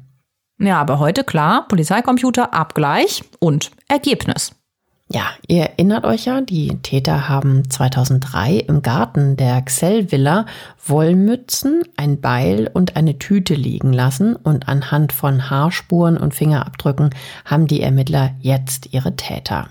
Ja, 0.59 0.81
aber 0.81 1.01
heute 1.01 1.25
klar, 1.25 1.67
Polizeicomputer, 1.69 2.55
Abgleich 2.55 3.25
und 3.41 3.73
Ergebnis. 3.89 4.53
Ja, 5.15 5.33
ihr 5.47 5.65
erinnert 5.65 6.07
euch 6.07 6.25
ja, 6.25 6.41
die 6.41 6.79
Täter 6.81 7.29
haben 7.29 7.69
2003 7.69 8.55
im 8.57 8.81
Garten 8.81 9.37
der 9.37 9.61
Xell 9.61 10.11
Villa 10.11 10.47
Wollmützen, 10.87 11.83
ein 11.99 12.23
Beil 12.23 12.71
und 12.73 12.97
eine 12.97 13.19
Tüte 13.19 13.53
liegen 13.53 13.93
lassen 13.93 14.37
und 14.37 14.69
anhand 14.69 15.13
von 15.13 15.51
Haarspuren 15.51 16.17
und 16.17 16.35
Fingerabdrücken 16.35 17.11
haben 17.45 17.67
die 17.67 17.83
Ermittler 17.83 18.31
jetzt 18.41 18.95
ihre 18.95 19.15
Täter. 19.15 19.69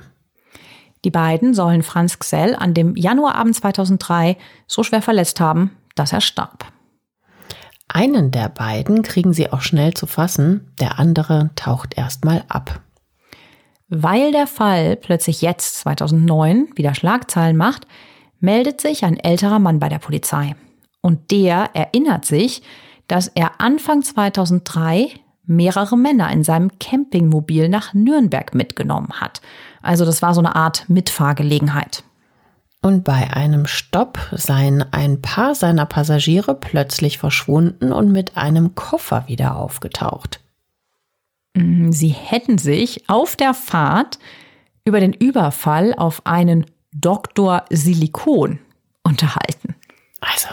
Die 1.06 1.10
beiden 1.10 1.56
sollen 1.56 1.82
Franz 1.82 2.19
Xell 2.19 2.56
an 2.56 2.75
dem 2.75 2.95
Januarabend 2.95 3.56
2003 3.56 4.38
so 4.67 4.84
schwer 4.84 5.01
verletzt 5.01 5.39
haben, 5.39 5.71
dass 5.95 6.13
er 6.13 6.21
starb. 6.21 6.71
Einen 7.88 8.30
der 8.30 8.49
beiden 8.49 9.01
kriegen 9.01 9.34
sie 9.34 9.51
auch 9.51 9.62
schnell 9.62 9.95
zu 9.95 10.06
fassen, 10.06 10.71
der 10.80 10.99
andere 10.99 11.49
taucht 11.56 11.97
erstmal 11.97 12.43
ab. 12.47 12.82
Weil 13.93 14.32
der 14.32 14.47
Fall 14.47 14.95
plötzlich 14.95 15.41
jetzt, 15.41 15.80
2009, 15.80 16.69
wieder 16.75 16.95
Schlagzeilen 16.95 17.58
macht, 17.58 17.86
meldet 18.39 18.80
sich 18.80 19.04
ein 19.04 19.17
älterer 19.17 19.60
Mann 19.60 19.80
bei 19.80 19.89
der 19.89 19.99
Polizei. 19.99 20.56
Und 21.01 21.30
der 21.30 21.71
erinnert 21.73 22.23
sich, 22.23 22.63
dass 23.10 23.27
er 23.27 23.60
Anfang 23.60 24.01
2003 24.01 25.10
mehrere 25.45 25.97
Männer 25.97 26.32
in 26.32 26.45
seinem 26.45 26.71
Campingmobil 26.80 27.67
nach 27.67 27.93
Nürnberg 27.93 28.56
mitgenommen 28.56 29.12
hat. 29.19 29.41
Also 29.82 30.06
das 30.06 30.21
war 30.21 30.34
so 30.34 30.39
eine 30.39 30.56
Art 30.56 30.86
Mitfahrgelegenheit. 30.88 32.06
Und 32.82 33.04
bei 33.04 33.32
einem 33.34 33.67
Stopp 33.67 34.19
seien 34.32 34.86
ein 34.93 35.21
paar 35.21 35.54
seiner 35.54 35.86
Passagiere 35.86 36.56
plötzlich 36.56 37.17
verschwunden 37.17 37.91
und 37.91 38.12
mit 38.12 38.38
einem 38.38 38.73
Koffer 38.73 39.25
wieder 39.27 39.58
aufgetaucht. 39.58 40.40
Mm, 41.54 41.92
sie 41.92 42.10
hätten 42.10 42.58
sich 42.58 43.10
auf 43.10 43.36
der 43.36 43.54
Fahrt 43.54 44.20
über 44.86 45.00
den 45.00 45.14
Überfall 45.14 45.94
auf 45.94 46.26
einen 46.26 46.66
Doktor 46.94 47.66
Silikon 47.70 48.60
unterhalten. 49.04 49.76
Also, 50.20 50.50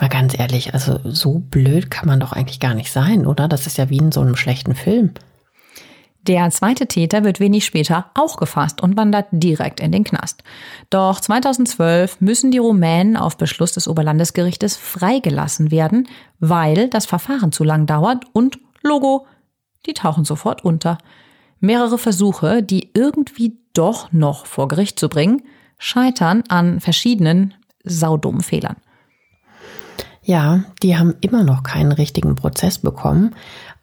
mal 0.00 0.08
ganz 0.08 0.36
ehrlich, 0.36 0.74
also 0.74 0.98
so 1.04 1.38
blöd 1.38 1.90
kann 1.90 2.08
man 2.08 2.20
doch 2.20 2.32
eigentlich 2.32 2.60
gar 2.60 2.74
nicht 2.74 2.90
sein, 2.90 3.26
oder? 3.26 3.46
Das 3.46 3.66
ist 3.66 3.78
ja 3.78 3.88
wie 3.90 3.98
in 3.98 4.12
so 4.12 4.20
einem 4.20 4.36
schlechten 4.36 4.74
Film. 4.74 5.12
Der 6.26 6.50
zweite 6.50 6.86
Täter 6.86 7.22
wird 7.22 7.38
wenig 7.38 7.66
später 7.66 8.06
auch 8.14 8.38
gefasst 8.38 8.82
und 8.82 8.96
wandert 8.96 9.26
direkt 9.30 9.78
in 9.78 9.92
den 9.92 10.04
Knast. 10.04 10.42
Doch 10.88 11.20
2012 11.20 12.22
müssen 12.22 12.50
die 12.50 12.58
Rumänen 12.58 13.18
auf 13.18 13.36
Beschluss 13.36 13.72
des 13.72 13.86
Oberlandesgerichtes 13.86 14.76
freigelassen 14.76 15.70
werden, 15.70 16.08
weil 16.40 16.88
das 16.88 17.04
Verfahren 17.04 17.52
zu 17.52 17.62
lang 17.62 17.86
dauert 17.86 18.24
und 18.32 18.58
Logo, 18.82 19.26
die 19.86 19.94
tauchen 19.94 20.24
sofort 20.24 20.64
unter. 20.64 20.98
Mehrere 21.60 21.98
Versuche, 21.98 22.62
die 22.62 22.90
irgendwie 22.94 23.58
doch 23.72 24.12
noch 24.12 24.46
vor 24.46 24.68
Gericht 24.68 24.98
zu 24.98 25.08
bringen, 25.08 25.42
scheitern 25.78 26.44
an 26.48 26.80
verschiedenen 26.80 27.54
saudummen 27.84 28.42
Fehlern. 28.42 28.76
Ja, 30.22 30.64
die 30.82 30.96
haben 30.96 31.14
immer 31.20 31.44
noch 31.44 31.62
keinen 31.62 31.92
richtigen 31.92 32.34
Prozess 32.34 32.78
bekommen, 32.78 33.34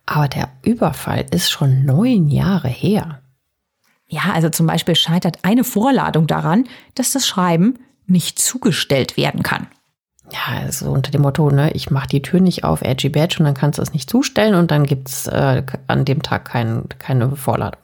aber 0.06 0.28
der 0.28 0.50
Überfall 0.64 1.26
ist 1.32 1.52
schon 1.52 1.86
neun 1.86 2.30
Jahre 2.30 2.68
her. 2.68 3.22
Ja, 4.08 4.34
also 4.34 4.50
zum 4.50 4.68
Beispiel 4.68 4.96
scheitert 4.96 5.40
eine 5.44 5.64
Vorladung 5.64 6.28
daran, 6.28 6.66
dass 6.96 7.12
das 7.12 7.28
Schreiben 7.28 7.76
nicht 8.08 8.40
zugestellt 8.40 9.16
werden 9.16 9.44
kann. 9.44 9.68
Ja, 10.32 10.62
also 10.62 10.92
unter 10.92 11.12
dem 11.12 11.22
Motto, 11.22 11.50
ne, 11.50 11.72
ich 11.74 11.92
mache 11.92 12.08
die 12.08 12.22
Tür 12.22 12.40
nicht 12.40 12.64
auf, 12.64 12.82
edgy 12.82 13.10
badge, 13.10 13.38
und 13.40 13.46
dann 13.46 13.54
kannst 13.54 13.80
du 13.80 13.84
es 13.84 13.94
nicht 13.94 14.10
zustellen 14.10 14.56
und 14.56 14.72
dann 14.72 14.86
gibt's 14.86 15.28
äh, 15.28 15.64
an 15.88 16.06
dem 16.06 16.22
Tag 16.22 16.46
kein, 16.46 16.86
keine 17.00 17.36
Vorladung. 17.36 17.82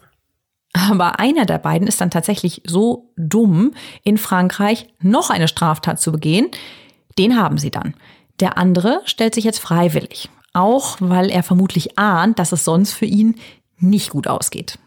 Aber 0.73 1.19
einer 1.19 1.45
der 1.45 1.57
beiden 1.57 1.87
ist 1.87 1.99
dann 1.99 2.11
tatsächlich 2.11 2.61
so 2.65 3.11
dumm, 3.17 3.73
in 4.03 4.17
Frankreich 4.17 4.87
noch 5.01 5.29
eine 5.29 5.47
Straftat 5.47 5.99
zu 5.99 6.11
begehen. 6.11 6.49
Den 7.17 7.37
haben 7.37 7.57
sie 7.57 7.71
dann. 7.71 7.95
Der 8.39 8.57
andere 8.57 9.01
stellt 9.05 9.33
sich 9.33 9.43
jetzt 9.43 9.59
freiwillig, 9.59 10.29
auch 10.53 10.97
weil 10.99 11.29
er 11.31 11.43
vermutlich 11.43 11.97
ahnt, 11.97 12.37
dass 12.37 12.51
es 12.51 12.63
sonst 12.63 12.93
für 12.93 13.05
ihn 13.05 13.35
nicht 13.79 14.11
gut 14.11 14.27
ausgeht. 14.27 14.77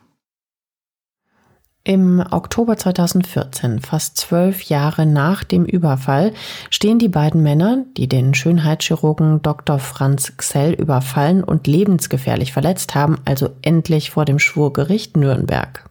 Im 1.82 2.22
Oktober 2.30 2.76
2014, 2.76 3.80
fast 3.80 4.18
zwölf 4.18 4.62
Jahre 4.64 5.06
nach 5.06 5.44
dem 5.44 5.64
Überfall, 5.64 6.34
stehen 6.68 6.98
die 6.98 7.08
beiden 7.08 7.42
Männer, 7.42 7.84
die 7.96 8.06
den 8.06 8.34
Schönheitschirurgen 8.34 9.40
Dr. 9.40 9.78
Franz 9.78 10.36
Xell 10.36 10.74
überfallen 10.74 11.42
und 11.42 11.66
lebensgefährlich 11.66 12.52
verletzt 12.52 12.94
haben, 12.94 13.16
also 13.24 13.48
endlich 13.62 14.10
vor 14.10 14.26
dem 14.26 14.38
Schwurgericht 14.38 15.16
Nürnberg. 15.16 15.88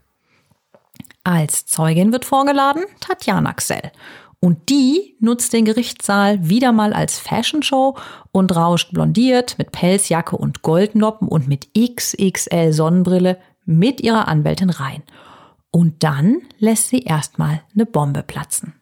Als 1.23 1.65
Zeugin 1.65 2.11
wird 2.11 2.23
vorgeladen 2.23 2.83
Tatjana 2.99 3.53
Xell. 3.53 3.91
Und 4.39 4.69
die 4.69 5.15
nutzt 5.19 5.51
den 5.53 5.65
Gerichtssaal 5.65 6.47
wieder 6.47 6.71
mal 6.71 6.93
als 6.93 7.17
Fashion-Show 7.17 7.97
und 8.31 8.55
rauscht 8.55 8.93
blondiert 8.93 9.57
mit 9.57 9.71
Pelzjacke 9.71 10.37
und 10.37 10.61
Goldnoppen 10.61 11.27
und 11.27 11.47
mit 11.47 11.67
XXL 11.73 12.71
Sonnenbrille 12.73 13.37
mit 13.65 14.01
ihrer 14.01 14.27
Anwältin 14.27 14.69
rein. 14.69 15.03
Und 15.71 16.03
dann 16.03 16.41
lässt 16.57 16.89
sie 16.89 17.03
erstmal 17.03 17.61
eine 17.73 17.85
Bombe 17.85 18.23
platzen. 18.23 18.73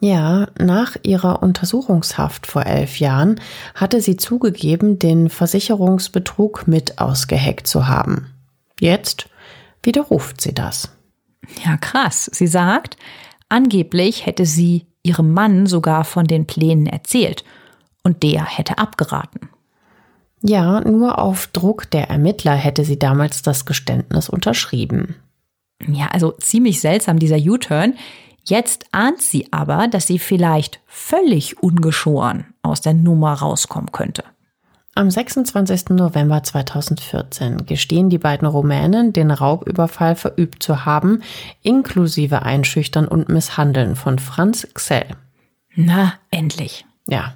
Ja, 0.00 0.48
nach 0.58 0.96
ihrer 1.02 1.42
Untersuchungshaft 1.42 2.46
vor 2.46 2.66
elf 2.66 2.98
Jahren 3.00 3.40
hatte 3.74 4.00
sie 4.00 4.16
zugegeben, 4.16 4.98
den 4.98 5.30
Versicherungsbetrug 5.30 6.68
mit 6.68 6.98
ausgeheckt 6.98 7.66
zu 7.66 7.88
haben. 7.88 8.26
Jetzt 8.78 9.28
widerruft 9.82 10.40
sie 10.40 10.52
das. 10.52 10.90
Ja, 11.64 11.76
krass. 11.76 12.30
Sie 12.32 12.46
sagt, 12.46 12.96
Angeblich 13.48 14.26
hätte 14.26 14.44
sie 14.44 14.86
ihrem 15.02 15.32
Mann 15.32 15.66
sogar 15.66 16.04
von 16.04 16.26
den 16.26 16.46
Plänen 16.46 16.86
erzählt 16.86 17.44
und 18.02 18.22
der 18.22 18.44
hätte 18.44 18.78
abgeraten. 18.78 19.48
Ja, 20.42 20.80
nur 20.80 21.18
auf 21.18 21.46
Druck 21.48 21.90
der 21.90 22.10
Ermittler 22.10 22.54
hätte 22.54 22.84
sie 22.84 22.98
damals 22.98 23.42
das 23.42 23.64
Geständnis 23.64 24.28
unterschrieben. 24.28 25.16
Ja, 25.86 26.08
also 26.08 26.32
ziemlich 26.32 26.80
seltsam 26.80 27.18
dieser 27.18 27.36
U-Turn. 27.36 27.94
Jetzt 28.44 28.86
ahnt 28.92 29.20
sie 29.20 29.52
aber, 29.52 29.88
dass 29.88 30.06
sie 30.06 30.18
vielleicht 30.18 30.80
völlig 30.86 31.62
ungeschoren 31.62 32.54
aus 32.62 32.80
der 32.80 32.94
Nummer 32.94 33.34
rauskommen 33.34 33.92
könnte. 33.92 34.24
Am 34.94 35.10
26. 35.10 35.90
November 35.90 36.42
2014 36.42 37.66
gestehen 37.66 38.08
die 38.08 38.16
beiden 38.16 38.48
Rumänen, 38.48 39.12
den 39.12 39.30
Raubüberfall 39.30 40.16
verübt 40.16 40.62
zu 40.62 40.86
haben, 40.86 41.22
inklusive 41.60 42.42
Einschüchtern 42.42 43.06
und 43.06 43.28
Misshandeln 43.28 43.94
von 43.94 44.18
Franz 44.18 44.66
Xell. 44.72 45.08
Na, 45.74 46.14
endlich. 46.30 46.86
Ja. 47.06 47.34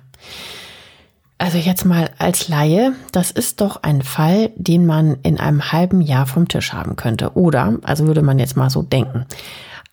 Also 1.40 1.56
jetzt 1.56 1.86
mal 1.86 2.10
als 2.18 2.48
Laie, 2.48 2.92
das 3.12 3.30
ist 3.30 3.62
doch 3.62 3.82
ein 3.82 4.02
Fall, 4.02 4.50
den 4.56 4.84
man 4.84 5.16
in 5.22 5.40
einem 5.40 5.72
halben 5.72 6.02
Jahr 6.02 6.26
vom 6.26 6.48
Tisch 6.48 6.74
haben 6.74 6.96
könnte. 6.96 7.34
Oder, 7.34 7.78
also 7.80 8.06
würde 8.06 8.20
man 8.20 8.38
jetzt 8.38 8.58
mal 8.58 8.68
so 8.68 8.82
denken. 8.82 9.24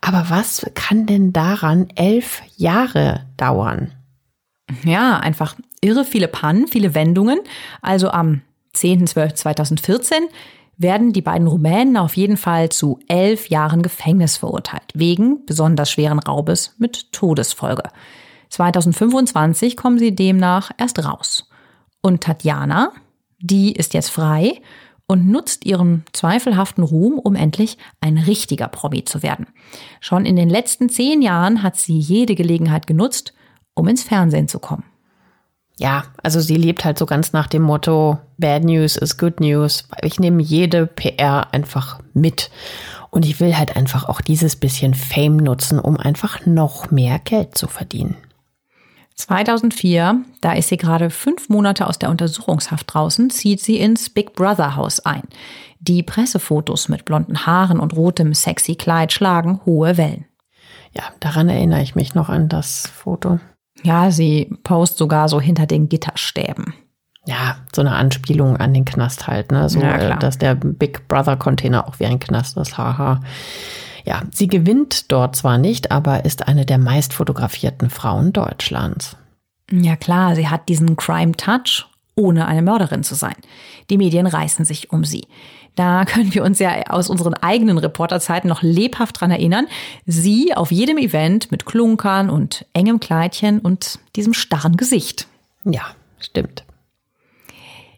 Aber 0.02 0.26
was 0.28 0.70
kann 0.76 1.06
denn 1.06 1.32
daran 1.32 1.88
elf 1.96 2.42
Jahre 2.58 3.22
dauern? 3.38 3.94
Ja, 4.84 5.20
einfach 5.20 5.56
irre 5.80 6.04
viele 6.04 6.28
Pannen, 6.28 6.68
viele 6.68 6.94
Wendungen. 6.94 7.40
Also 7.82 8.10
am 8.10 8.42
10.12.2014 8.76 10.16
werden 10.76 11.14
die 11.14 11.22
beiden 11.22 11.48
Rumänen 11.48 11.96
auf 11.96 12.18
jeden 12.18 12.36
Fall 12.36 12.68
zu 12.68 13.00
elf 13.08 13.48
Jahren 13.48 13.84
Gefängnis 13.84 14.36
verurteilt, 14.36 14.92
wegen 14.96 15.46
besonders 15.46 15.92
schweren 15.92 16.20
Raubes 16.20 16.76
mit 16.78 17.14
Todesfolge. 17.14 17.84
2025 18.50 19.78
kommen 19.78 20.00
sie 20.00 20.16
demnach 20.16 20.72
erst 20.78 21.04
raus. 21.04 21.50
Und 22.02 22.22
Tatjana, 22.22 22.92
die 23.40 23.74
ist 23.74 23.94
jetzt 23.94 24.10
frei 24.10 24.62
und 25.08 25.28
nutzt 25.28 25.66
ihren 25.66 26.04
zweifelhaften 26.12 26.84
Ruhm, 26.84 27.18
um 27.18 27.36
endlich 27.36 27.78
ein 28.02 28.18
richtiger 28.18 28.68
Promi 28.68 29.06
zu 29.06 29.24
werden. 29.24 29.48
Schon 30.02 30.26
in 30.26 30.36
den 30.36 30.50
letzten 30.50 30.90
zehn 30.90 31.22
Jahren 31.22 31.64
hat 31.64 31.78
sie 31.78 31.98
jede 31.98 32.36
Gelegenheit 32.36 32.88
genutzt, 32.88 33.34
um 33.74 33.88
ins 33.88 34.04
Fernsehen 34.04 34.48
zu 34.48 34.60
kommen. 34.60 34.84
Ja, 35.80 36.06
also 36.24 36.40
sie 36.40 36.56
lebt 36.56 36.84
halt 36.84 36.98
so 36.98 37.06
ganz 37.06 37.34
nach 37.34 37.48
dem 37.48 37.62
Motto, 37.62 38.18
Bad 38.38 38.64
News 38.64 38.98
is 38.98 39.18
Good 39.18 39.40
News. 39.40 39.88
Ich 40.02 40.20
nehme 40.20 40.42
jede 40.42 40.88
PR 40.88 41.54
einfach 41.54 42.00
mit. 42.14 42.50
Und 43.12 43.26
ich 43.26 43.40
will 43.40 43.56
halt 43.56 43.76
einfach 43.76 44.10
auch 44.10 44.20
dieses 44.20 44.56
bisschen 44.56 44.96
Fame 44.96 45.38
nutzen, 45.38 45.80
um 45.80 45.98
einfach 45.98 46.46
noch 46.46 46.90
mehr 46.90 47.20
Geld 47.20 47.58
zu 47.58 47.68
verdienen. 47.68 48.18
2004, 49.18 50.22
da 50.42 50.54
ist 50.54 50.70
sie 50.70 50.78
gerade 50.78 51.10
fünf 51.10 51.50
Monate 51.50 51.88
aus 51.88 51.98
der 52.00 52.10
Untersuchungshaft 52.10 52.94
draußen, 52.94 53.30
zieht 53.30 53.62
sie 53.62 53.78
ins 53.78 54.10
Big 54.10 54.34
Brother 54.34 54.76
Haus 54.76 55.00
ein. 55.00 55.24
Die 55.80 56.04
Pressefotos 56.04 56.88
mit 56.88 57.04
blonden 57.04 57.46
Haaren 57.46 57.80
und 57.80 57.96
rotem 57.96 58.34
sexy 58.34 58.76
Kleid 58.76 59.12
schlagen 59.12 59.60
hohe 59.66 59.98
Wellen. 59.98 60.26
Ja, 60.94 61.04
daran 61.20 61.50
erinnere 61.50 61.82
ich 61.82 61.96
mich 61.96 62.16
noch 62.16 62.30
an 62.30 62.48
das 62.48 62.88
Foto. 62.88 63.40
Ja, 63.84 64.12
sie 64.12 64.50
post 64.64 64.98
sogar 64.98 65.30
so 65.30 65.42
hinter 65.42 65.66
den 65.66 65.90
Gitterstäben. 65.90 66.74
Ja, 67.26 67.58
so 67.76 67.82
eine 67.82 67.94
Anspielung 67.94 68.58
an 68.58 68.74
den 68.74 68.86
Knast 68.86 69.28
halt, 69.28 69.52
ne? 69.52 69.68
So, 69.68 69.82
ja, 69.82 69.98
äh, 69.98 70.20
dass 70.20 70.38
der 70.38 70.56
Big 70.56 71.08
Brother 71.08 71.36
Container 71.36 71.88
auch 71.88 72.00
wie 72.00 72.06
ein 72.06 72.20
Knast 72.20 72.56
ist, 72.58 72.78
haha. 72.78 73.20
Ja, 74.08 74.22
sie 74.32 74.48
gewinnt 74.48 75.12
dort 75.12 75.36
zwar 75.36 75.58
nicht, 75.58 75.92
aber 75.92 76.24
ist 76.24 76.48
eine 76.48 76.66
der 76.66 76.78
meist 76.78 77.12
fotografierten 77.14 77.90
Frauen 77.90 78.32
Deutschlands. 78.32 79.18
Ja 79.70 79.98
klar, 79.98 80.34
sie 80.34 80.48
hat 80.48 80.70
diesen 80.70 80.96
Crime 80.96 81.34
Touch, 81.34 81.86
ohne 82.16 82.48
eine 82.48 82.62
Mörderin 82.62 83.04
zu 83.04 83.16
sein. 83.16 83.36
Die 83.90 83.98
Medien 83.98 84.26
reißen 84.26 84.64
sich 84.64 84.94
um 84.94 85.04
sie. 85.04 85.28
Da 85.76 86.06
können 86.06 86.34
wir 86.34 86.46
uns 86.46 86.60
ja 86.60 86.88
aus 86.88 87.10
unseren 87.10 87.34
eigenen 87.34 87.78
Reporterzeiten 87.78 88.48
noch 88.48 88.62
lebhaft 88.62 89.20
dran 89.20 89.30
erinnern. 89.30 89.68
Sie 90.06 90.56
auf 90.56 90.72
jedem 90.72 90.98
Event 90.98 91.52
mit 91.52 91.66
Klunkern 91.66 92.30
und 92.30 92.66
engem 92.72 93.02
Kleidchen 93.02 93.60
und 93.60 94.00
diesem 94.16 94.34
starren 94.34 94.78
Gesicht. 94.78 95.28
Ja, 95.66 95.84
stimmt. 96.22 96.64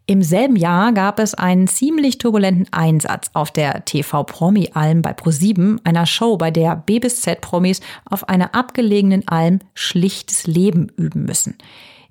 Im 0.10 0.24
selben 0.24 0.56
Jahr 0.56 0.91
gab 0.91 1.19
es 1.19 1.36
einen 1.36 1.67
ziemlich 1.67 2.17
turbulenten 2.17 2.65
Einsatz 2.72 3.30
auf 3.34 3.52
der 3.52 3.86
TV-Promi-Alm 3.86 5.04
bei 5.04 5.13
ProSieben, 5.13 5.80
einer 5.84 6.08
Show, 6.08 6.36
bei 6.36 6.50
der 6.50 6.78
B 6.78 6.98
bis 6.98 7.22
Z-Promis 7.22 7.80
auf 8.06 8.28
einer 8.28 8.56
abgelegenen 8.56 9.28
Alm 9.28 9.60
schlichtes 9.76 10.48
Leben 10.48 10.88
üben 10.98 11.26
müssen. 11.26 11.60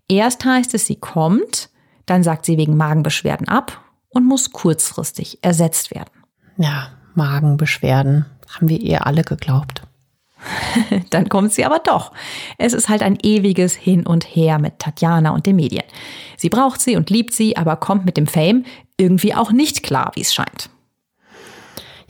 Erst 0.06 0.44
heißt 0.44 0.74
es, 0.74 0.86
sie 0.86 0.94
kommt, 0.94 1.70
dann 2.06 2.22
sagt 2.22 2.46
sie 2.46 2.56
wegen 2.56 2.76
Magenbeschwerden 2.76 3.48
ab 3.48 3.80
und 4.10 4.24
muss 4.24 4.52
kurzfristig 4.52 5.40
ersetzt 5.42 5.92
werden. 5.92 6.12
Ja, 6.56 6.90
Magenbeschwerden 7.16 8.26
haben 8.54 8.68
wir 8.68 8.78
ihr 8.78 9.08
alle 9.08 9.24
geglaubt. 9.24 9.87
Dann 11.10 11.28
kommt 11.28 11.52
sie 11.52 11.64
aber 11.64 11.80
doch. 11.80 12.12
Es 12.58 12.72
ist 12.72 12.88
halt 12.88 13.02
ein 13.02 13.18
ewiges 13.22 13.74
Hin 13.74 14.06
und 14.06 14.24
Her 14.24 14.58
mit 14.58 14.78
Tatjana 14.78 15.30
und 15.30 15.46
den 15.46 15.56
Medien. 15.56 15.84
Sie 16.36 16.48
braucht 16.48 16.80
sie 16.80 16.96
und 16.96 17.10
liebt 17.10 17.34
sie, 17.34 17.56
aber 17.56 17.76
kommt 17.76 18.04
mit 18.04 18.16
dem 18.16 18.26
Fame 18.26 18.64
irgendwie 18.96 19.34
auch 19.34 19.52
nicht 19.52 19.82
klar, 19.82 20.12
wie 20.14 20.22
es 20.22 20.34
scheint. 20.34 20.70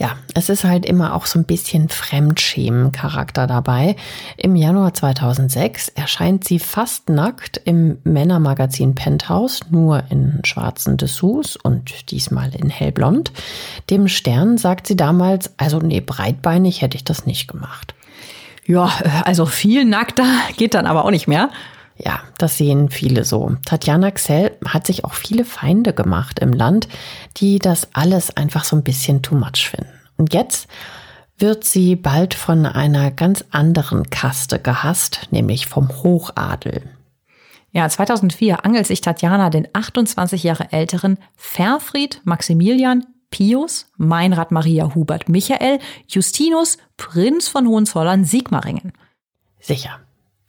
Ja, 0.01 0.17
es 0.35 0.49
ist 0.49 0.63
halt 0.63 0.87
immer 0.87 1.17
auch 1.17 1.27
so 1.27 1.41
ein 1.41 1.45
bisschen 1.45 1.89
Fremdschämen-Charakter 1.89 3.49
dabei. 3.49 3.97
Im 4.37 4.55
Januar 4.55 4.95
2006 4.95 5.89
erscheint 5.89 6.45
sie 6.45 6.61
fast 6.61 7.09
nackt 7.09 7.61
im 7.65 7.99
Männermagazin 8.05 8.95
Penthouse, 8.95 9.63
nur 9.71 10.05
in 10.09 10.41
schwarzen 10.45 10.99
Dessous 10.99 11.57
und 11.57 12.13
diesmal 12.13 12.55
in 12.55 12.71
hellblond. 12.71 13.33
Dem 13.91 14.07
Stern 14.07 14.57
sagt 14.57 14.87
sie 14.87 14.97
damals, 14.97 15.53
also 15.57 15.81
nee, 15.81 16.01
breitbeinig 16.01 16.81
hätte 16.81 16.97
ich 16.97 17.03
das 17.03 17.27
nicht 17.27 17.49
gemacht. 17.49 17.95
Ja, 18.69 18.93
also 19.25 19.47
viel 19.47 19.87
nackter 19.87 20.27
geht 20.59 20.75
dann 20.75 20.87
aber 20.87 21.07
auch 21.07 21.11
nicht 21.11 21.27
mehr. 21.27 21.49
Ja, 21.97 22.21
das 22.37 22.59
sehen 22.59 22.91
viele 22.91 23.25
so. 23.25 23.57
Tatjana 23.65 24.11
Xell 24.11 24.57
hat 24.67 24.87
sich 24.87 25.07
auch 25.07 25.15
viele 25.15 25.47
Feinde 25.47 25.95
gemacht 25.95 26.39
im 26.39 26.53
Land, 26.53 26.87
die 27.39 27.59
das 27.59 27.89
alles 27.95 28.37
einfach 28.37 28.65
so 28.65 28.77
ein 28.77 28.85
bisschen 28.85 29.23
too 29.23 29.37
much 29.37 29.71
finden. 29.71 29.91
Und 30.19 30.35
jetzt 30.35 30.69
wird 31.39 31.65
sie 31.65 31.97
bald 31.97 32.35
von 32.35 32.67
einer 32.67 33.11
ganz 33.11 33.43
anderen 33.51 34.11
Kaste 34.11 34.59
gehasst, 34.59 35.29
nämlich 35.31 35.67
vom 35.67 35.89
Hochadel. 35.89 36.83
Ja, 37.73 37.89
2004 37.89 38.67
angelt 38.67 38.87
sich 38.87 39.01
Tatjana 39.01 39.49
den 39.49 39.67
28 39.73 40.43
Jahre 40.43 40.73
älteren 40.73 41.17
Verfried 41.37 42.21
Maximilian 42.25 43.07
Pius, 43.31 43.87
Meinrad 43.97 44.51
Maria 44.51 44.95
Hubert 44.95 45.29
Michael, 45.29 45.79
Justinus, 46.07 46.79
Prinz 46.97 47.49
von 47.49 47.67
Hohenzollern, 47.67 48.25
Sigmaringen. 48.25 48.93
Sicher. 49.61 50.01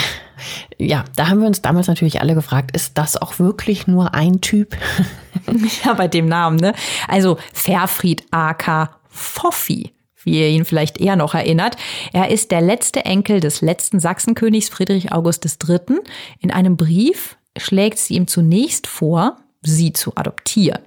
Ja, 0.78 1.06
da 1.15 1.30
haben 1.30 1.39
wir 1.39 1.47
uns 1.47 1.62
damals 1.62 1.88
natürlich 1.88 2.19
alle 2.19 2.36
gefragt, 2.36 2.76
ist 2.76 2.97
das 2.97 3.15
auch 3.15 3.39
wirklich 3.39 3.88
nur 3.88 4.13
ein 4.13 4.41
Typ? 4.41 4.76
ja, 5.86 5.93
bei 5.93 6.08
dem 6.08 6.28
Namen, 6.28 6.58
ne? 6.58 6.73
Also 7.08 7.38
Verfried 7.54 8.26
AK 8.32 8.89
Foffi, 9.08 9.93
wie 10.23 10.39
ihr 10.39 10.49
ihn 10.49 10.65
vielleicht 10.65 10.99
eher 10.99 11.15
noch 11.15 11.36
erinnert. 11.36 11.78
Er 12.12 12.32
ist 12.32 12.52
der 12.52 12.62
letzte 12.62 13.06
Enkel 13.06 13.39
des 13.39 13.62
letzten 13.62 13.99
Sachsenkönigs 13.99 14.69
Friedrich 14.69 15.12
August 15.12 15.45
III. 15.45 15.99
In 16.39 16.52
einem 16.52 16.76
Brief 16.76 17.38
schlägt 17.56 17.99
sie 17.99 18.15
ihm 18.15 18.28
zunächst 18.28 18.88
vor, 18.88 19.38
sie 19.62 19.93
zu 19.93 20.15
adoptieren. 20.15 20.82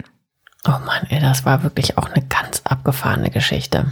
Oh 0.67 0.79
Mann, 0.85 1.07
ey, 1.09 1.21
das 1.21 1.45
war 1.45 1.63
wirklich 1.63 1.97
auch 1.97 2.09
eine 2.09 2.25
ganz 2.25 2.61
abgefahrene 2.65 3.29
Geschichte. 3.29 3.85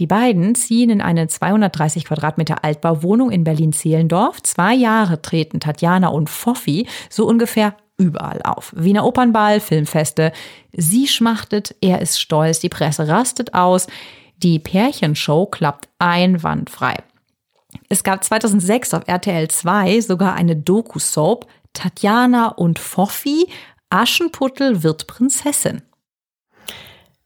Die 0.00 0.06
beiden 0.06 0.54
ziehen 0.56 0.90
in 0.90 1.00
eine 1.00 1.28
230 1.28 2.04
Quadratmeter 2.04 2.64
Altbauwohnung 2.64 3.30
in 3.30 3.44
Berlin-Zehlendorf. 3.44 4.42
Zwei 4.42 4.74
Jahre 4.74 5.22
treten 5.22 5.60
Tatjana 5.60 6.08
und 6.08 6.28
Foffi 6.28 6.88
so 7.08 7.26
ungefähr 7.26 7.74
überall 7.96 8.40
auf. 8.42 8.72
Wiener 8.76 9.04
Opernball, 9.04 9.60
Filmfeste. 9.60 10.32
Sie 10.72 11.06
schmachtet, 11.08 11.74
er 11.80 12.00
ist 12.00 12.20
stolz, 12.20 12.60
die 12.60 12.68
Presse 12.68 13.08
rastet 13.08 13.54
aus. 13.54 13.86
Die 14.36 14.58
Pärchenshow 14.58 15.46
klappt 15.46 15.88
einwandfrei. 15.98 16.94
Es 17.88 18.02
gab 18.02 18.24
2006 18.24 18.94
auf 18.94 19.02
RTL 19.06 19.48
2 19.48 20.00
sogar 20.00 20.34
eine 20.34 20.56
Doku-Soap 20.56 21.46
Tatjana 21.74 22.48
und 22.48 22.78
Foffi. 22.78 23.48
Aschenputtel 23.90 24.82
wird 24.82 25.06
Prinzessin. 25.06 25.82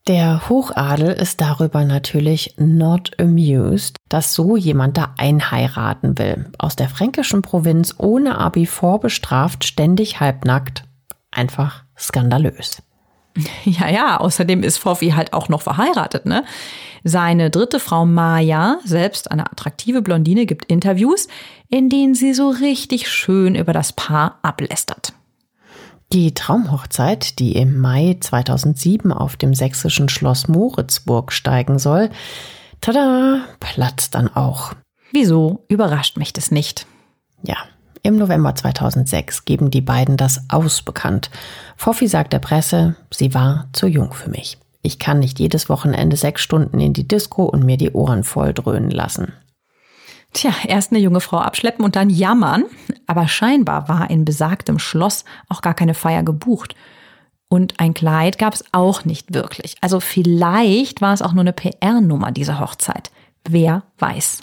Der 0.09 0.49
Hochadel 0.49 1.12
ist 1.12 1.41
darüber 1.41 1.85
natürlich 1.85 2.55
not 2.57 3.12
amused, 3.21 3.97
dass 4.09 4.35
so 4.35 4.57
jemand 4.57 4.97
da 4.97 5.15
einheiraten 5.17 6.19
will. 6.19 6.51
Aus 6.59 6.75
der 6.75 6.88
fränkischen 6.88 7.43
Provinz 7.43 7.95
ohne 7.99 8.37
Abi 8.37 8.67
vorbestraft, 8.67 9.62
ständig 9.62 10.19
halbnackt. 10.19 10.83
Einfach 11.31 11.85
skandalös. 11.99 12.83
Ja, 13.65 13.88
ja, 13.88 14.17
außerdem 14.19 14.62
ist 14.62 14.77
Foffi 14.77 15.12
halt 15.12 15.33
auch 15.33 15.49
noch 15.49 15.62
verheiratet, 15.62 16.27
ne? 16.27 16.45
Seine 17.03 17.49
dritte 17.49 17.81
Frau 17.81 18.05
Maya, 18.05 18.79
selbst 18.85 19.31
eine 19.31 19.51
attraktive 19.51 20.03
Blondine, 20.03 20.45
gibt 20.45 20.67
Interviews, 20.67 21.29
in 21.71 21.88
denen 21.88 22.15
sie 22.15 22.35
so 22.35 22.51
richtig 22.51 23.09
schön 23.09 23.55
über 23.55 23.73
das 23.73 23.95
Paar 23.95 24.38
ablästert. 24.43 25.15
Die 26.12 26.35
Traumhochzeit, 26.35 27.38
die 27.38 27.57
im 27.57 27.79
Mai 27.79 28.18
2007 28.20 29.14
auf 29.14 29.37
dem 29.37 29.55
sächsischen 29.55 30.11
Schloss 30.11 30.46
Moritzburg 30.46 31.33
steigen 31.33 31.79
soll, 31.79 32.11
tada, 32.83 33.40
platzt 33.61 34.14
dann 34.14 34.29
auch. 34.29 34.75
Wieso 35.11 35.64
überrascht 35.68 36.18
mich 36.18 36.35
das 36.35 36.51
nicht? 36.51 36.87
Ja, 37.42 37.57
im 38.03 38.16
November 38.16 38.55
2006 38.55 39.46
geben 39.46 39.70
die 39.70 39.81
beiden 39.81 40.18
das 40.18 40.51
ausbekannt. 40.51 41.31
Foffi 41.79 42.07
sagt 42.09 42.35
der 42.35 42.40
Presse, 42.40 42.94
sie 43.11 43.33
war 43.33 43.68
zu 43.72 43.87
jung 43.87 44.12
für 44.12 44.29
mich. 44.29 44.59
Ich 44.83 44.98
kann 44.98 45.18
nicht 45.18 45.40
jedes 45.40 45.70
Wochenende 45.70 46.18
sechs 46.18 46.42
Stunden 46.42 46.79
in 46.79 46.92
die 46.92 47.09
Disco 47.09 47.44
und 47.44 47.64
mir 47.64 47.79
die 47.79 47.92
Ohren 47.92 48.22
voll 48.22 48.53
dröhnen 48.53 48.90
lassen. 48.90 49.33
Tja, 50.33 50.53
erst 50.66 50.92
eine 50.92 51.01
junge 51.01 51.21
Frau 51.21 51.38
abschleppen 51.38 51.85
und 51.85 51.97
dann 51.97 52.11
jammern. 52.11 52.64
Aber 53.07 53.29
scheinbar 53.29 53.88
war 53.88 54.11
in 54.11 54.25
besagtem 54.25 54.79
Schloss 54.79 55.25
auch 55.49 55.61
gar 55.61 55.75
keine 55.75 55.95
Feier 55.95 56.23
gebucht. 56.23 56.75
Und 57.49 57.79
ein 57.81 57.92
Kleid 57.92 58.38
gab 58.38 58.55
es 58.55 58.64
auch 58.73 59.05
nicht 59.05 59.35
wirklich. 59.35 59.77
Also 59.83 60.01
vielleicht 60.01 61.03
war 61.03 61.12
es 61.12 61.21
auch 61.21 61.35
nur 61.35 61.42
eine 61.42 61.53
PR-Nummer, 61.53 62.33
diese 62.33 62.59
Hochzeit. 62.59 63.11
Wer 63.47 63.83
weiß. 63.99 64.42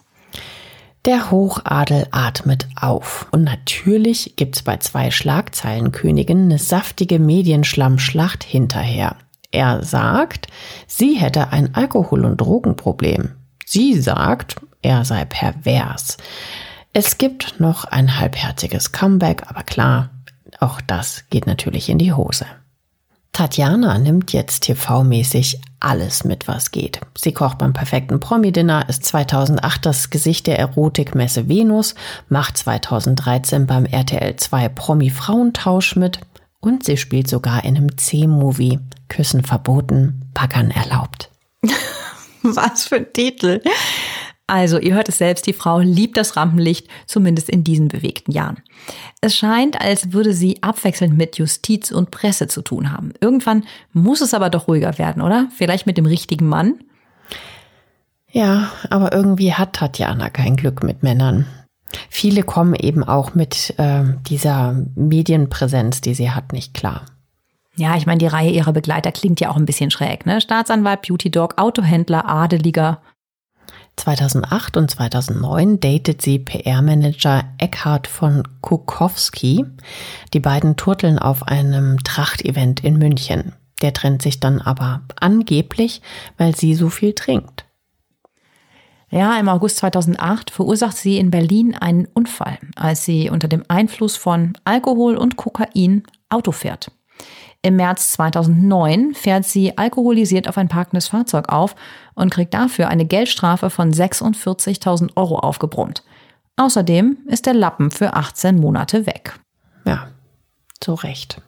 Der 1.05 1.31
Hochadel 1.31 2.07
atmet 2.11 2.67
auf. 2.79 3.27
Und 3.31 3.45
natürlich 3.45 4.35
gibt's 4.35 4.61
bei 4.61 4.77
zwei 4.77 5.09
Schlagzeilenkönigen 5.09 6.43
eine 6.43 6.59
saftige 6.59 7.17
Medienschlammschlacht 7.17 8.43
hinterher. 8.43 9.15
Er 9.49 9.83
sagt, 9.83 10.47
sie 10.85 11.15
hätte 11.15 11.51
ein 11.51 11.73
Alkohol- 11.73 12.25
und 12.25 12.39
Drogenproblem. 12.39 13.31
Sie 13.65 13.99
sagt, 13.99 14.57
er 14.81 15.05
sei 15.05 15.25
pervers. 15.25 16.17
Es 16.93 17.17
gibt 17.17 17.59
noch 17.59 17.85
ein 17.85 18.19
halbherziges 18.19 18.91
Comeback, 18.91 19.43
aber 19.47 19.63
klar, 19.63 20.09
auch 20.59 20.81
das 20.81 21.25
geht 21.29 21.45
natürlich 21.47 21.89
in 21.89 21.97
die 21.97 22.13
Hose. 22.13 22.45
Tatjana 23.31 23.99
nimmt 23.99 24.33
jetzt 24.33 24.63
TV-mäßig 24.63 25.59
alles 25.79 26.23
mit, 26.23 26.47
was 26.47 26.71
geht. 26.71 26.99
Sie 27.15 27.31
kocht 27.31 27.59
beim 27.59 27.73
perfekten 27.73 28.19
Promi-Dinner, 28.19 28.89
ist 28.89 29.05
2008 29.05 29.85
das 29.85 30.09
Gesicht 30.09 30.47
der 30.47 30.59
Erotikmesse 30.59 31.47
Venus, 31.47 31.95
macht 32.27 32.57
2013 32.57 33.65
beim 33.67 33.85
RTL 33.85 34.35
2 34.35 34.69
Promi-Frauentausch 34.69 35.95
mit 35.95 36.19
und 36.59 36.83
sie 36.83 36.97
spielt 36.97 37.29
sogar 37.29 37.63
in 37.63 37.77
einem 37.77 37.97
C-Movie. 37.97 38.79
Küssen 39.07 39.43
verboten, 39.43 40.29
Packern 40.33 40.71
erlaubt. 40.71 41.29
was 42.43 42.85
für 42.85 42.97
ein 42.97 43.13
Titel. 43.13 43.61
Also, 44.49 44.79
ihr 44.79 44.95
hört 44.95 45.09
es 45.09 45.17
selbst, 45.17 45.45
die 45.47 45.53
Frau 45.53 45.79
liebt 45.79 46.17
das 46.17 46.35
Rampenlicht, 46.35 46.87
zumindest 47.05 47.49
in 47.49 47.63
diesen 47.63 47.87
bewegten 47.87 48.31
Jahren. 48.31 48.57
Es 49.21 49.35
scheint, 49.35 49.79
als 49.79 50.11
würde 50.11 50.33
sie 50.33 50.61
abwechselnd 50.63 51.15
mit 51.15 51.37
Justiz 51.37 51.91
und 51.91 52.11
Presse 52.11 52.47
zu 52.47 52.61
tun 52.61 52.91
haben. 52.91 53.13
Irgendwann 53.21 53.63
muss 53.93 54.21
es 54.21 54.33
aber 54.33 54.49
doch 54.49 54.67
ruhiger 54.67 54.97
werden, 54.97 55.21
oder? 55.21 55.47
Vielleicht 55.55 55.85
mit 55.85 55.97
dem 55.97 56.05
richtigen 56.05 56.47
Mann? 56.47 56.79
Ja, 58.31 58.71
aber 58.89 59.13
irgendwie 59.13 59.53
hat 59.53 59.73
Tatjana 59.73 60.29
kein 60.29 60.55
Glück 60.55 60.83
mit 60.83 61.03
Männern. 61.03 61.45
Viele 62.09 62.43
kommen 62.43 62.75
eben 62.75 63.03
auch 63.03 63.33
mit 63.33 63.73
äh, 63.77 64.03
dieser 64.27 64.85
Medienpräsenz, 64.95 66.01
die 66.01 66.13
sie 66.13 66.31
hat, 66.31 66.53
nicht 66.53 66.73
klar. 66.73 67.05
Ja, 67.75 67.95
ich 67.95 68.05
meine, 68.05 68.17
die 68.17 68.27
Reihe 68.27 68.51
ihrer 68.51 68.73
Begleiter 68.73 69.11
klingt 69.11 69.39
ja 69.39 69.49
auch 69.49 69.55
ein 69.55 69.65
bisschen 69.65 69.89
schräg, 69.89 70.25
ne? 70.25 70.41
Staatsanwalt, 70.41 71.01
Beauty 71.01 71.31
Dog, 71.31 71.53
Autohändler, 71.57 72.27
Adeliger. 72.27 73.01
2008 73.99 74.77
und 74.77 74.89
2009 74.89 75.79
datet 75.79 76.21
sie 76.21 76.39
PR-Manager 76.39 77.43
Eckhard 77.57 78.07
von 78.07 78.43
Kukowski. 78.61 79.65
Die 80.33 80.39
beiden 80.39 80.77
turteln 80.77 81.19
auf 81.19 81.43
einem 81.43 81.97
Trachtevent 82.03 82.83
in 82.83 82.97
München. 82.97 83.53
Der 83.81 83.93
trennt 83.93 84.21
sich 84.21 84.39
dann 84.39 84.61
aber 84.61 85.01
angeblich, 85.19 86.01
weil 86.37 86.55
sie 86.55 86.75
so 86.75 86.89
viel 86.89 87.13
trinkt. 87.13 87.65
Ja, 89.11 89.39
im 89.39 89.49
August 89.49 89.77
2008 89.77 90.51
verursacht 90.51 90.95
sie 90.95 91.17
in 91.17 91.31
Berlin 91.31 91.75
einen 91.75 92.05
Unfall, 92.05 92.59
als 92.75 93.05
sie 93.05 93.29
unter 93.29 93.47
dem 93.47 93.63
Einfluss 93.67 94.15
von 94.15 94.53
Alkohol 94.65 95.17
und 95.17 95.35
Kokain 95.35 96.03
Auto 96.29 96.51
fährt. 96.51 96.91
Im 97.61 97.75
März 97.75 98.13
2009 98.13 99.13
fährt 99.13 99.43
sie 99.43 99.77
alkoholisiert 99.77 100.47
auf 100.47 100.57
ein 100.57 100.69
parkendes 100.69 101.09
Fahrzeug 101.09 101.49
auf 101.49 101.75
und 102.15 102.31
kriegt 102.31 102.53
dafür 102.53 102.87
eine 102.87 103.05
Geldstrafe 103.05 103.69
von 103.69 103.91
46.000 103.91 105.11
Euro 105.17 105.39
aufgebrummt. 105.39 106.03
Außerdem 106.55 107.17
ist 107.25 107.45
der 107.45 107.53
Lappen 107.53 107.91
für 107.91 108.13
18 108.13 108.57
Monate 108.57 109.05
weg. 109.05 109.39
Ja, 109.85 110.07
zu 110.79 110.93
Recht. 110.93 111.41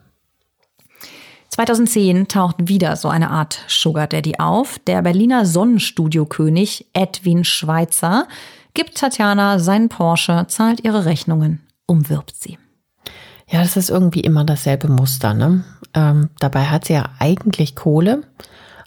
2010 1.48 2.28
taucht 2.28 2.56
wieder 2.68 2.96
so 2.96 3.08
eine 3.08 3.30
Art 3.30 3.60
Sugar 3.68 4.06
Daddy 4.06 4.38
auf. 4.38 4.78
Der 4.86 5.02
Berliner 5.02 5.44
Sonnenstudio-König 5.44 6.86
Edwin 6.94 7.44
Schweitzer 7.44 8.26
gibt 8.72 8.96
Tatjana 8.96 9.58
seinen 9.58 9.90
Porsche, 9.90 10.46
zahlt 10.48 10.82
ihre 10.82 11.04
Rechnungen, 11.04 11.60
umwirbt 11.86 12.34
sie. 12.34 12.58
Ja, 13.50 13.60
das 13.60 13.76
ist 13.76 13.90
irgendwie 13.90 14.20
immer 14.20 14.44
dasselbe 14.44 14.88
Muster. 14.88 15.34
Ne? 15.34 15.62
Ähm, 15.94 16.30
dabei 16.38 16.66
hat 16.66 16.86
sie 16.86 16.94
ja 16.94 17.10
eigentlich 17.18 17.74
Kohle, 17.74 18.22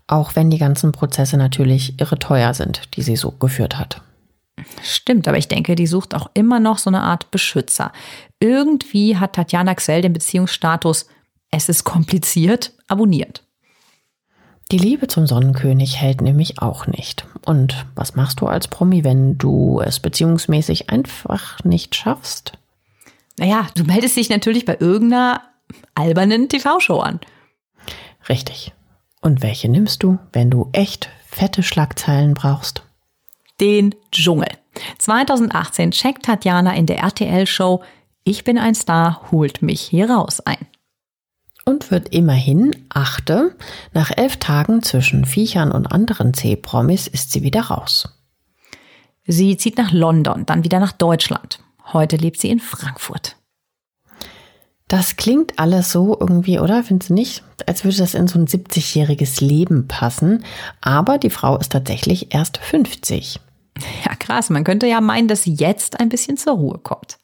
Auch 0.08 0.36
wenn 0.36 0.52
die 0.52 0.60
ganzen 0.60 0.92
Prozesse 0.92 1.36
natürlich 1.36 2.00
irre 2.00 2.20
teuer 2.20 2.54
sind, 2.54 2.96
die 2.96 3.02
sie 3.02 3.16
so 3.16 3.32
geführt 3.32 3.80
hat. 3.80 4.02
Stimmt, 4.84 5.28
aber 5.28 5.38
ich 5.38 5.48
denke, 5.48 5.76
die 5.76 5.88
sucht 5.88 6.14
auch 6.14 6.30
immer 6.36 6.60
noch 6.60 6.78
so 6.78 6.92
eine 6.92 7.02
Art 7.02 7.32
Beschützer. 7.32 7.92
Irgendwie 8.40 9.18
hat 9.18 9.34
Tatjana 9.34 9.74
Xell 9.74 10.02
den 10.04 10.14
Beziehungsstatus 10.14 11.08
es 11.52 11.70
ist 11.70 11.86
kompliziert 11.86 12.74
abonniert. 12.88 13.44
Die 14.72 14.78
Liebe 14.78 15.08
zum 15.08 15.26
Sonnenkönig 15.28 16.02
hält 16.02 16.22
nämlich 16.22 16.60
auch 16.62 16.88
nicht. 16.88 17.26
Und 17.46 17.86
was 17.96 18.16
machst 18.16 18.42
du 18.42 18.48
als 18.48 18.68
Promi, 18.68 19.04
wenn 19.04 19.38
du 19.38 19.80
es 19.80 20.00
beziehungsmäßig 20.00 20.90
einfach 20.90 21.64
nicht 21.64 21.96
schaffst? 21.96 22.54
Naja, 23.38 23.68
du 23.76 23.84
meldest 23.84 24.18
dich 24.18 24.30
natürlich 24.30 24.66
bei 24.66 24.78
irgendeiner 24.80 25.44
albernen 25.96 26.50
TV-Show 26.50 27.00
an. 27.00 27.20
Richtig. 28.30 28.74
Und 29.22 29.42
welche 29.42 29.70
nimmst 29.70 30.04
du, 30.04 30.20
wenn 30.34 30.50
du 30.50 30.70
echt 30.72 31.10
fette 31.28 31.64
Schlagzeilen 31.64 32.34
brauchst? 32.34 32.84
Den 33.60 33.96
Dschungel. 34.12 34.50
2018 34.98 35.92
checkt 35.92 36.26
Tatjana 36.26 36.76
in 36.76 36.86
der 36.86 37.00
RTL-Show 37.00 37.82
Ich 38.24 38.44
bin 38.44 38.58
ein 38.58 38.76
Star, 38.76 39.32
holt 39.32 39.62
mich 39.62 39.82
hier 39.82 40.10
raus 40.10 40.42
ein 40.42 40.68
und 41.66 41.92
wird 41.92 42.10
immerhin 42.10 42.86
achte. 42.90 43.56
Nach 43.92 44.12
elf 44.16 44.38
Tagen 44.38 44.84
zwischen 44.84 45.26
Viechern 45.26 45.72
und 45.72 45.88
anderen 45.88 46.34
C-Promis 46.34 47.08
ist 47.08 47.32
sie 47.32 47.42
wieder 47.42 47.62
raus. 47.64 48.08
Sie 49.26 49.58
zieht 49.58 49.78
nach 49.78 49.92
London, 49.92 50.46
dann 50.46 50.64
wieder 50.64 50.80
nach 50.80 50.92
Deutschland. 50.92 51.60
Heute 51.92 52.16
lebt 52.16 52.40
sie 52.40 52.50
in 52.50 52.60
Frankfurt. 52.60 53.38
Das 54.88 55.16
klingt 55.16 55.58
alles 55.58 55.92
so 55.92 56.16
irgendwie, 56.20 56.60
oder? 56.60 56.84
Findest 56.84 57.10
du 57.10 57.16
nicht? 57.16 57.44
Als 57.66 57.84
würde 57.84 57.98
das 57.98 58.14
in 58.14 58.28
so 58.28 58.38
ein 58.38 58.48
70-jähriges 58.48 59.44
Leben 59.44 59.88
passen. 59.88 60.44
Aber 60.82 61.18
die 61.18 61.32
Frau 61.32 61.58
ist 61.58 61.72
tatsächlich 61.72 62.34
erst 62.36 62.58
50. 62.58 63.40
Ja, 64.06 64.16
krass. 64.16 64.50
Man 64.50 64.64
könnte 64.64 64.86
ja 64.86 65.02
meinen, 65.02 65.28
dass 65.28 65.44
sie 65.44 65.54
jetzt 65.54 66.00
ein 66.00 66.10
bisschen 66.10 66.38
zur 66.38 66.54
Ruhe 66.54 66.78
kommt. 66.78 67.18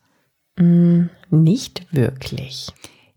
Mm, 0.57 1.05
nicht 1.30 1.86
wirklich. 1.91 2.74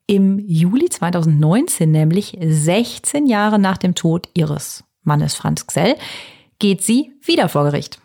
Im 0.07 0.39
Juli 0.39 0.91
2019, 0.91 1.91
nämlich 1.91 2.37
16 2.41 3.27
Jahre 3.27 3.59
nach 3.59 3.79
dem 3.79 3.95
Tod 3.95 4.29
ihres 4.35 4.85
Mannes 5.03 5.35
Franz 5.35 5.67
Xell, 5.67 5.97
geht 6.59 6.83
sie 6.83 7.13
wieder 7.23 7.49
vor 7.49 7.65
Gericht. 7.65 7.99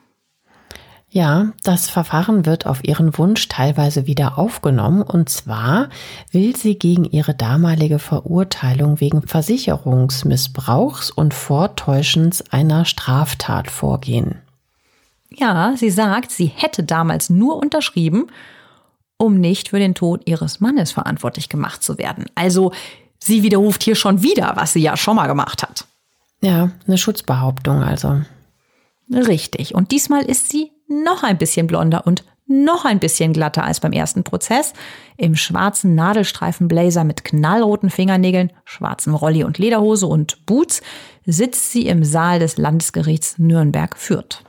Ja, 1.12 1.54
das 1.64 1.90
Verfahren 1.90 2.46
wird 2.46 2.68
auf 2.68 2.84
ihren 2.84 3.18
Wunsch 3.18 3.48
teilweise 3.48 4.06
wieder 4.06 4.38
aufgenommen 4.38 5.02
und 5.02 5.28
zwar 5.28 5.90
will 6.32 6.56
sie 6.56 6.78
gegen 6.78 7.04
ihre 7.04 7.34
damalige 7.34 7.98
Verurteilung 7.98 9.00
wegen 9.00 9.24
Versicherungsmissbrauchs 9.24 11.10
und 11.10 11.34
Vortäuschens 11.34 12.44
einer 12.52 12.86
Straftat 12.86 13.72
vorgehen. 13.72 14.40
Ja, 15.32 15.74
sie 15.76 15.90
sagt, 15.90 16.30
sie 16.30 16.46
hätte 16.46 16.84
damals 16.84 17.32
nur 17.32 17.58
unterschrieben, 17.58 18.28
um 19.18 19.40
nicht 19.40 19.70
für 19.70 19.80
den 19.80 19.96
Tod 19.96 20.22
ihres 20.28 20.60
Mannes 20.60 20.92
verantwortlich 20.92 21.50
gemacht 21.50 21.84
zu 21.84 21.98
werden. 21.98 22.26
Also 22.36 22.72
sie 23.18 23.42
widerruft 23.42 23.82
hier 23.82 23.96
schon 23.96 24.22
wieder, 24.22 24.54
was 24.58 24.74
sie 24.74 24.82
ja 24.82 24.96
schon 24.96 25.16
mal 25.16 25.28
gemacht 25.28 25.64
hat. 25.64 25.86
Ja, 26.42 26.70
eine 26.86 26.98
Schutzbehauptung 27.00 27.82
also. 27.82 28.22
Richtig. 29.12 29.74
Und 29.74 29.92
diesmal 29.92 30.24
ist 30.24 30.50
sie 30.50 30.72
noch 30.90 31.24
ein 31.24 31.38
bisschen 31.38 31.68
blonder 31.68 32.06
und 32.06 32.24
noch 32.50 32.84
ein 32.84 33.00
bisschen 33.00 33.32
glatter 33.32 33.64
als 33.64 33.80
beim 33.80 33.94
ersten 33.94 34.24
Prozess. 34.24 34.74
Im 35.18 35.36
schwarzen 35.36 35.94
Nadelstreifenblazer 35.94 37.04
mit 37.04 37.24
knallroten 37.24 37.92
Fingernägeln, 37.92 38.52
schwarzem 38.66 39.14
Rolli 39.14 39.44
und 39.44 39.60
Lederhose 39.60 40.08
und 40.08 40.46
Boots 40.48 40.82
sitzt 41.26 41.72
sie 41.72 41.88
im 41.88 42.04
Saal 42.04 42.40
des 42.40 42.58
Landesgerichts 42.58 43.38
Nürnberg-Fürth. 43.38 44.44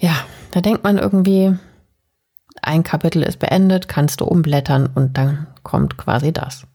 Ja, 0.00 0.16
da 0.50 0.62
denkt 0.62 0.82
man 0.82 0.96
irgendwie, 0.96 1.54
ein 2.62 2.82
Kapitel 2.82 3.22
ist 3.22 3.38
beendet, 3.38 3.86
kannst 3.86 4.22
du 4.22 4.24
umblättern 4.24 4.88
und 4.94 5.18
dann 5.18 5.46
kommt 5.62 5.98
quasi 5.98 6.32
das. 6.32 6.66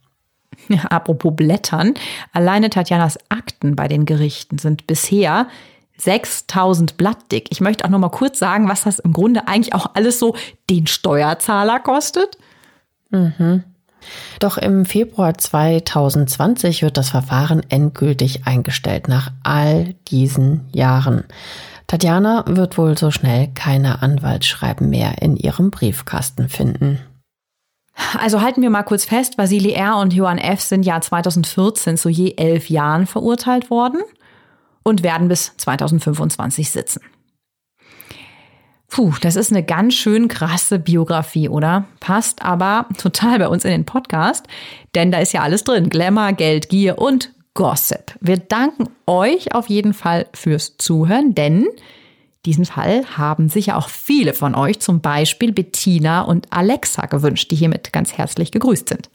Ja, 0.68 0.84
apropos 0.90 1.36
Blättern, 1.36 1.96
alleine 2.34 2.70
Tatjanas 2.70 3.18
Akten 3.30 3.76
bei 3.76 3.88
den 3.88 4.06
Gerichten 4.06 4.60
sind 4.60 4.86
bisher 4.86 5.48
6000 6.00 6.97
Blatt 6.97 7.32
dick. 7.32 7.47
Ich 7.52 7.62
möchte 7.62 7.86
auch 7.86 7.89
noch 7.89 8.00
mal 8.00 8.10
kurz 8.10 8.39
sagen, 8.39 8.68
was 8.68 8.84
das 8.84 9.00
im 9.00 9.14
Grunde 9.14 9.47
eigentlich 9.47 9.74
auch 9.74 9.91
alles 9.93 10.20
so 10.20 10.36
den 10.70 10.88
Steuerzahler 10.88 11.80
kostet. 11.80 12.38
Mhm. 13.10 13.64
Doch 14.39 14.58
im 14.58 14.86
Februar 14.86 15.38
2020 15.38 16.82
wird 16.84 16.97
das 16.97 17.10
Verfahren 17.10 17.62
endgültig 17.70 18.47
eingestellt 18.47 19.08
nach 19.08 19.32
all 19.43 19.95
diesen 20.08 20.70
Jahren. 20.72 21.26
Tatjana 21.88 22.45
wird 22.47 22.78
wohl 22.78 22.97
so 22.97 23.12
schnell 23.12 23.50
keine 23.56 24.02
Anwaltsschreiben 24.02 24.89
mehr 24.89 25.22
in 25.22 25.36
ihrem 25.36 25.72
Briefkasten 25.72 26.47
finden. 26.47 27.00
Also 28.18 28.41
halten 28.41 28.62
wir 28.62 28.70
mal 28.70 28.84
kurz 28.84 29.04
fest, 29.04 29.38
Vasili 29.38 29.74
R. 29.74 29.97
und 29.97 30.14
Johann 30.14 30.38
F. 30.38 30.62
sind 30.62 30.84
Jahr 30.84 31.02
2014 31.02 31.97
zu 31.97 32.08
je 32.08 32.36
elf 32.38 32.70
Jahren 32.70 33.08
verurteilt 33.08 33.70
worden 33.70 34.00
und 34.84 35.04
werden 35.04 35.28
bis 35.28 35.56
2025 35.58 36.72
sitzen. 36.72 37.02
Puh, 38.90 39.14
das 39.22 39.36
ist 39.36 39.52
eine 39.52 39.64
ganz 39.64 39.94
schön 39.94 40.28
krasse 40.28 40.80
Biografie, 40.80 41.48
oder? 41.48 41.86
Passt 42.00 42.42
aber 42.42 42.88
total 42.98 43.38
bei 43.38 43.48
uns 43.48 43.64
in 43.64 43.72
den 43.72 43.86
Podcast, 43.86 44.48
denn 44.96 45.12
da 45.12 45.20
ist 45.20 45.32
ja 45.32 45.42
alles 45.42 45.64
drin. 45.64 45.90
Glamour, 45.90 46.34
Geld, 46.34 46.70
Gier 46.70 46.98
und 46.98 47.32
Gossip. 47.54 48.16
Wir 48.20 48.38
danken 48.38 48.90
euch 49.06 49.54
auf 49.54 49.70
jeden 49.70 49.94
Fall 49.94 50.28
fürs 50.34 50.78
Zuhören, 50.78 51.36
denn 51.36 51.68
diesen 52.46 52.66
Fall 52.66 53.06
haben 53.18 53.50
sicher 53.50 53.78
auch 53.78 53.90
viele 53.90 54.34
von 54.34 54.56
euch, 54.56 54.80
zum 54.80 55.02
Beispiel 55.02 55.52
Bettina 55.52 56.22
und 56.22 56.48
Alexa, 56.52 57.06
gewünscht, 57.06 57.52
die 57.52 57.58
hiermit 57.58 57.94
ganz 57.94 58.14
herzlich 58.14 58.52
gegrüßt 58.52 58.90
sind. 58.90 59.10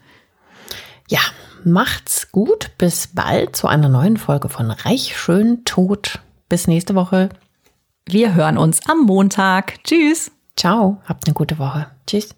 Ja, 1.09 1.19
macht's 1.65 2.31
gut. 2.31 2.71
Bis 2.77 3.07
bald 3.07 3.55
zu 3.55 3.67
einer 3.67 3.89
neuen 3.89 4.17
Folge 4.17 4.49
von 4.49 4.71
Reich, 4.71 5.17
Schön, 5.17 5.65
Tot. 5.65 6.19
Bis 6.47 6.67
nächste 6.67 6.95
Woche. 6.95 7.29
Wir 8.07 8.35
hören 8.35 8.57
uns 8.57 8.87
am 8.87 9.05
Montag. 9.05 9.83
Tschüss. 9.83 10.31
Ciao, 10.55 11.01
habt 11.05 11.25
eine 11.25 11.33
gute 11.33 11.57
Woche. 11.57 11.87
Tschüss. 12.07 12.35